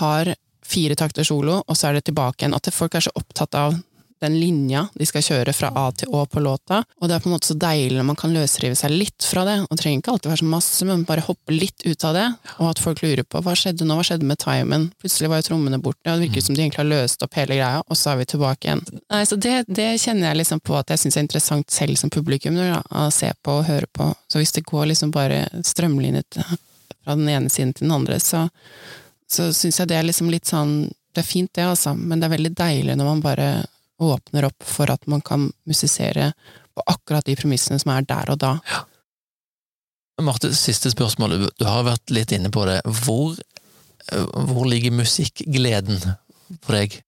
har 0.00 0.32
fire 0.70 0.96
takter 0.98 1.26
solo, 1.26 1.60
og 1.66 1.78
så 1.78 1.88
er 1.88 1.98
det 1.98 2.08
tilbake 2.08 2.44
igjen. 2.44 2.56
At 2.56 2.70
folk 2.74 2.94
er 2.94 3.04
så 3.06 3.12
opptatt 3.18 3.56
av 3.58 3.78
den 4.20 4.36
linja 4.40 4.86
de 4.94 5.06
skal 5.08 5.24
kjøre 5.24 5.54
fra 5.56 5.70
A 5.76 5.86
til 5.96 6.12
Å 6.14 6.24
på 6.30 6.42
låta, 6.42 6.82
og 7.00 7.08
det 7.08 7.16
er 7.16 7.22
på 7.24 7.30
en 7.30 7.34
måte 7.36 7.50
så 7.50 7.56
deilig 7.58 7.96
når 7.98 8.08
man 8.10 8.18
kan 8.20 8.34
løsrive 8.34 8.76
seg 8.78 8.92
litt 8.92 9.26
fra 9.26 9.44
det, 9.48 9.56
og 9.66 9.80
trenger 9.80 10.02
ikke 10.02 10.14
alltid 10.14 10.32
være 10.32 10.42
så 10.42 10.50
masse, 10.52 10.88
men 10.88 11.04
bare 11.08 11.24
hoppe 11.26 11.54
litt 11.54 11.84
ut 11.86 12.06
av 12.08 12.16
det, 12.16 12.26
og 12.58 12.70
at 12.70 12.82
folk 12.82 13.02
lurer 13.04 13.24
på 13.24 13.42
hva 13.44 13.56
skjedde 13.58 13.88
nå, 13.88 13.96
hva 13.98 14.06
skjedde 14.06 14.28
med 14.28 14.40
timen, 14.42 14.88
plutselig 15.00 15.30
var 15.32 15.42
jo 15.42 15.48
trommene 15.50 15.80
borte, 15.82 16.04
og 16.06 16.20
det 16.20 16.28
virker 16.28 16.46
som 16.46 16.56
de 16.56 16.64
egentlig 16.64 16.82
har 16.82 16.90
løst 16.90 17.24
opp 17.26 17.38
hele 17.40 17.58
greia, 17.58 17.82
og 17.86 17.98
så 17.98 18.12
er 18.12 18.20
vi 18.20 18.28
tilbake 18.34 18.68
igjen. 18.68 18.84
Nei, 19.00 19.22
så 19.28 19.40
det, 19.40 19.56
det 19.68 19.90
kjenner 20.02 20.30
jeg 20.30 20.42
liksom 20.42 20.64
på 20.64 20.76
at 20.78 20.92
jeg 20.92 21.04
syns 21.04 21.18
er 21.18 21.26
interessant 21.26 21.74
selv 21.74 22.00
som 22.00 22.12
publikum, 22.12 22.58
da, 22.60 22.82
å 22.90 23.08
se 23.14 23.32
på 23.40 23.60
og 23.60 23.68
høre 23.70 23.88
på, 23.88 24.12
så 24.30 24.42
hvis 24.42 24.56
det 24.56 24.66
går 24.68 24.90
liksom 24.92 25.14
bare 25.14 25.46
strømlinjet 25.66 26.40
fra 26.44 27.16
den 27.16 27.28
ene 27.28 27.50
siden 27.50 27.72
til 27.74 27.88
den 27.88 27.96
andre, 27.96 28.20
så, 28.20 28.46
så 29.30 29.50
syns 29.56 29.80
jeg 29.80 29.90
det 29.90 29.98
er 29.98 30.08
liksom 30.08 30.30
litt 30.32 30.48
sånn 30.50 30.90
Det 31.10 31.24
er 31.24 31.26
fint, 31.26 31.50
det, 31.58 31.64
altså, 31.66 31.90
men 31.94 32.20
det 32.20 32.28
er 32.28 32.36
veldig 32.36 32.50
deilig 32.54 32.94
når 32.94 33.06
man 33.08 33.22
bare 33.24 33.46
åpner 34.00 34.48
opp 34.48 34.64
for 34.66 34.90
at 34.92 35.06
man 35.10 35.22
kan 35.24 35.50
musisere 35.68 36.32
på 36.74 36.84
akkurat 36.86 37.26
de 37.26 37.36
premissene 37.38 37.80
som 37.82 37.92
er 37.94 38.06
der 38.08 38.32
og 38.32 38.40
da. 38.40 38.54
Marte, 40.20 40.52
siste 40.56 40.92
spørsmål. 40.92 41.38
Du 41.56 41.64
har 41.68 41.86
vært 41.86 42.12
litt 42.12 42.32
inne 42.36 42.50
på 42.52 42.66
det. 42.68 42.80
Hvor, 43.04 43.38
hvor 44.50 44.66
ligger 44.68 44.92
musikkgleden 44.98 46.02
for 46.60 46.76
deg? 46.76 47.00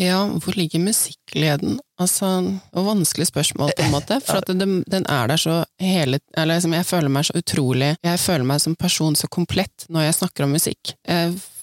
Ja, 0.00 0.22
hvor 0.40 0.56
ligger 0.56 0.80
musikkgleden? 0.80 1.76
Altså, 2.00 2.26
var 2.72 2.86
vanskelig 2.86 3.26
spørsmål, 3.28 3.74
på 3.76 3.84
en 3.84 3.92
måte, 3.92 4.16
for 4.24 4.40
at 4.40 4.48
den, 4.48 4.78
den 4.88 5.04
er 5.04 5.28
der 5.28 5.36
så 5.36 5.58
hele 5.78 6.18
Eller 6.32 6.56
liksom, 6.56 6.72
jeg 6.72 6.86
føler 6.88 7.12
meg 7.12 7.26
så 7.28 7.36
utrolig 7.36 7.90
Jeg 8.02 8.20
føler 8.22 8.48
meg 8.48 8.62
som 8.64 8.76
person 8.76 9.18
så 9.18 9.28
komplett 9.28 9.84
når 9.92 10.08
jeg 10.08 10.16
snakker 10.22 10.46
om 10.46 10.56
musikk. 10.56 10.94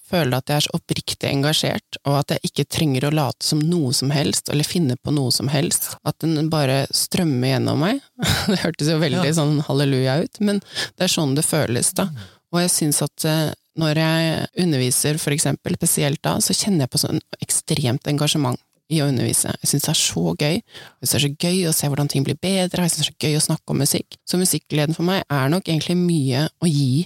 Føler 0.10 0.40
at 0.40 0.50
jeg 0.50 0.58
er 0.58 0.66
så 0.66 0.74
oppriktig 0.74 1.30
engasjert, 1.30 2.00
og 2.06 2.16
at 2.24 2.34
jeg 2.34 2.50
ikke 2.50 2.66
trenger 2.78 3.06
å 3.10 3.14
late 3.14 3.46
som 3.46 3.60
noe 3.62 3.92
som 3.94 4.10
helst, 4.14 4.50
eller 4.50 4.66
finne 4.66 4.96
på 4.98 5.14
noe 5.14 5.30
som 5.36 5.52
helst. 5.54 5.92
At 6.08 6.18
den 6.24 6.50
bare 6.50 6.84
strømmer 6.96 7.52
gjennom 7.54 7.84
meg. 7.86 8.00
Det 8.50 8.60
hørtes 8.64 8.90
jo 8.90 8.98
veldig 9.02 9.28
Ja. 9.30 9.36
sånn 9.38 9.60
halleluja 9.68 10.20
ut, 10.26 10.40
men 10.42 10.62
det 10.98 11.06
er 11.06 11.14
sånn 11.14 11.36
det 11.38 11.46
føles, 11.46 11.92
da. 11.94 12.08
Og 12.50 12.64
jeg 12.64 12.72
syns 12.74 13.04
at 13.06 13.26
eh, 13.30 13.52
når 13.80 14.00
jeg 14.02 14.48
underviser, 14.66 15.20
for 15.22 15.36
eksempel, 15.36 15.78
spesielt 15.78 16.22
da, 16.26 16.40
så 16.42 16.56
kjenner 16.58 16.88
jeg 16.88 16.94
på 16.96 17.02
sånn 17.06 17.22
ekstremt 17.46 18.10
engasjement 18.10 18.58
i 18.90 19.04
å 19.04 19.08
undervise. 19.12 19.52
Jeg 19.62 19.70
syns 19.70 19.86
det 19.86 19.92
er 19.94 20.00
så 20.02 20.24
gøy. 20.34 20.56
Jeg 20.58 21.06
synes 21.06 21.12
det 21.14 21.20
er 21.20 21.26
så 21.28 21.34
gøy 21.46 21.60
å 21.70 21.74
se 21.78 21.90
hvordan 21.92 22.10
ting 22.10 22.26
blir 22.26 22.40
bedre, 22.42 22.88
jeg 22.88 22.96
syns 22.96 23.04
det 23.04 23.06
er 23.06 23.12
så 23.14 23.28
gøy 23.28 23.38
å 23.38 23.44
snakke 23.46 23.76
om 23.76 23.84
musikk. 23.86 24.18
Så 24.26 24.40
musikkgleden 24.42 24.98
for 24.98 25.06
meg 25.06 25.22
er 25.30 25.52
nok 25.54 25.70
egentlig 25.70 25.96
mye 26.02 26.48
å 26.66 26.72
gi. 26.72 27.06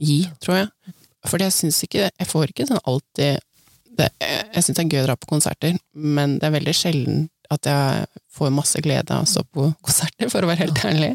Gi, 0.00 0.18
tror 0.40 0.62
jeg. 0.62 0.94
Fordi 1.28 1.48
jeg 1.48 1.56
syns 1.56 1.82
ikke 1.84 2.08
Jeg 2.08 2.28
får 2.28 2.52
ikke 2.52 2.66
sånn 2.68 2.82
alltid 2.88 3.42
det, 3.98 4.08
Jeg 4.20 4.64
syns 4.64 4.76
det 4.78 4.84
er 4.84 4.94
gøy 4.94 5.02
å 5.02 5.08
dra 5.08 5.18
på 5.18 5.30
konserter, 5.32 5.76
men 5.92 6.38
det 6.38 6.48
er 6.48 6.54
veldig 6.54 6.74
sjelden 6.76 7.26
at 7.52 7.64
jeg 7.64 8.20
får 8.36 8.50
masse 8.52 8.80
glede 8.84 9.14
av 9.14 9.24
å 9.24 9.28
stå 9.28 9.42
på 9.56 9.70
konserter, 9.84 10.28
for 10.32 10.44
å 10.44 10.50
være 10.50 10.66
helt 10.66 10.82
ærlig. 10.84 11.14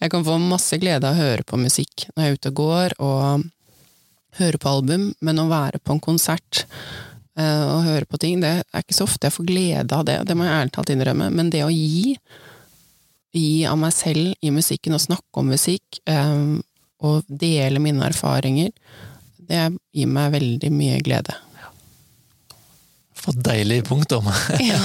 Jeg 0.00 0.12
kan 0.12 0.24
få 0.24 0.38
masse 0.40 0.78
glede 0.80 1.04
av 1.04 1.16
å 1.16 1.20
høre 1.20 1.44
på 1.46 1.58
musikk 1.60 2.06
når 2.14 2.24
jeg 2.24 2.32
er 2.32 2.38
ute 2.40 2.52
og 2.52 2.62
går, 2.62 2.94
og 3.04 3.44
høre 4.40 4.60
på 4.60 4.72
album, 4.72 5.10
men 5.24 5.40
å 5.42 5.48
være 5.50 5.80
på 5.80 5.94
en 5.94 6.02
konsert 6.02 6.64
eh, 7.38 7.64
og 7.64 7.86
høre 7.86 8.08
på 8.08 8.20
ting, 8.20 8.40
det 8.42 8.54
er 8.64 8.84
ikke 8.84 8.96
så 8.96 9.06
ofte 9.06 9.28
jeg 9.28 9.36
får 9.36 9.48
glede 9.48 9.96
av 9.96 10.06
det, 10.08 10.18
det 10.28 10.36
må 10.36 10.46
jeg 10.46 10.56
ærlig 10.60 10.74
talt 10.76 10.92
innrømme, 10.92 11.28
men 11.36 11.52
det 11.52 11.62
å 11.64 11.72
gi, 11.72 12.16
gi 13.36 13.50
av 13.68 13.78
meg 13.80 13.94
selv 13.96 14.32
i 14.40 14.52
musikken, 14.54 14.96
og 14.96 15.04
snakke 15.04 15.42
om 15.42 15.52
musikk, 15.52 16.00
eh, 16.08 16.56
og 17.04 17.28
dele 17.28 17.82
mine 17.84 18.08
erfaringer, 18.08 18.72
det 19.50 19.66
gir 19.94 20.08
meg 20.10 20.32
veldig 20.34 20.70
mye 20.74 21.00
glede. 21.04 21.34
For 23.16 23.34
deilig 23.46 23.82
punktum. 23.88 24.28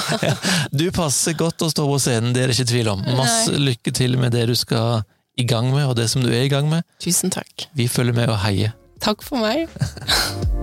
Du 0.80 0.88
passer 0.96 1.36
godt 1.38 1.62
å 1.62 1.70
stå 1.70 1.86
på 1.86 1.98
scenen, 2.02 2.32
det 2.34 2.44
er 2.44 2.52
det 2.52 2.58
ikke 2.58 2.72
tvil 2.72 2.94
om. 2.94 3.04
Masse 3.18 3.54
lykke 3.54 3.94
til 3.94 4.18
med 4.22 4.34
det 4.34 4.48
du 4.50 4.56
skal 4.58 5.04
i 5.38 5.46
gang 5.48 5.70
med, 5.74 5.86
og 5.90 5.98
det 6.00 6.08
som 6.12 6.24
du 6.24 6.32
er 6.32 6.46
i 6.48 6.52
gang 6.52 6.70
med. 6.72 6.88
Tusen 7.04 7.34
takk. 7.34 7.68
Vi 7.78 7.90
følger 7.92 8.18
med 8.18 8.32
og 8.32 8.40
heier. 8.46 8.74
Takk 9.04 9.26
for 9.26 9.42
meg. 9.42 9.68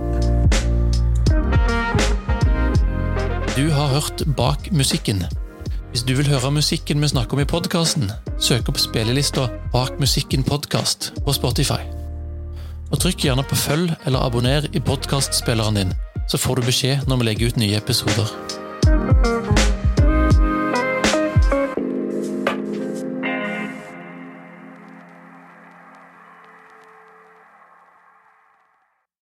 Du 3.59 3.65
har 3.75 3.87
hørt 3.91 4.21
Bak 4.37 4.71
musikken. 4.71 5.19
Hvis 5.91 6.05
du 6.07 6.13
vil 6.15 6.29
høre 6.31 6.51
musikken 6.51 7.01
vi 7.03 7.11
snakker 7.11 7.35
om 7.35 7.43
i 7.43 7.49
podkasten, 7.49 8.07
søk 8.39 8.71
opp 8.71 8.79
spillelista 8.79 9.49
Bak 9.73 9.99
musikken 9.99 10.47
podkast 10.47 11.11
på 11.25 11.35
Spotify. 11.35 11.98
Og 12.89 12.97
trykk 13.01 13.27
gjerne 13.27 13.45
på 13.45 13.57
følg 13.59 13.93
eller 14.09 14.25
abonner 14.25 14.65
i 14.73 14.81
podkastspilleren 14.81 15.77
din, 15.77 15.93
så 16.29 16.41
får 16.41 16.59
du 16.59 16.69
beskjed 16.71 17.09
når 17.09 17.21
vi 17.21 17.29
legger 17.29 17.53
ut 17.53 17.61
nye 17.61 17.77
episoder. 17.77 19.58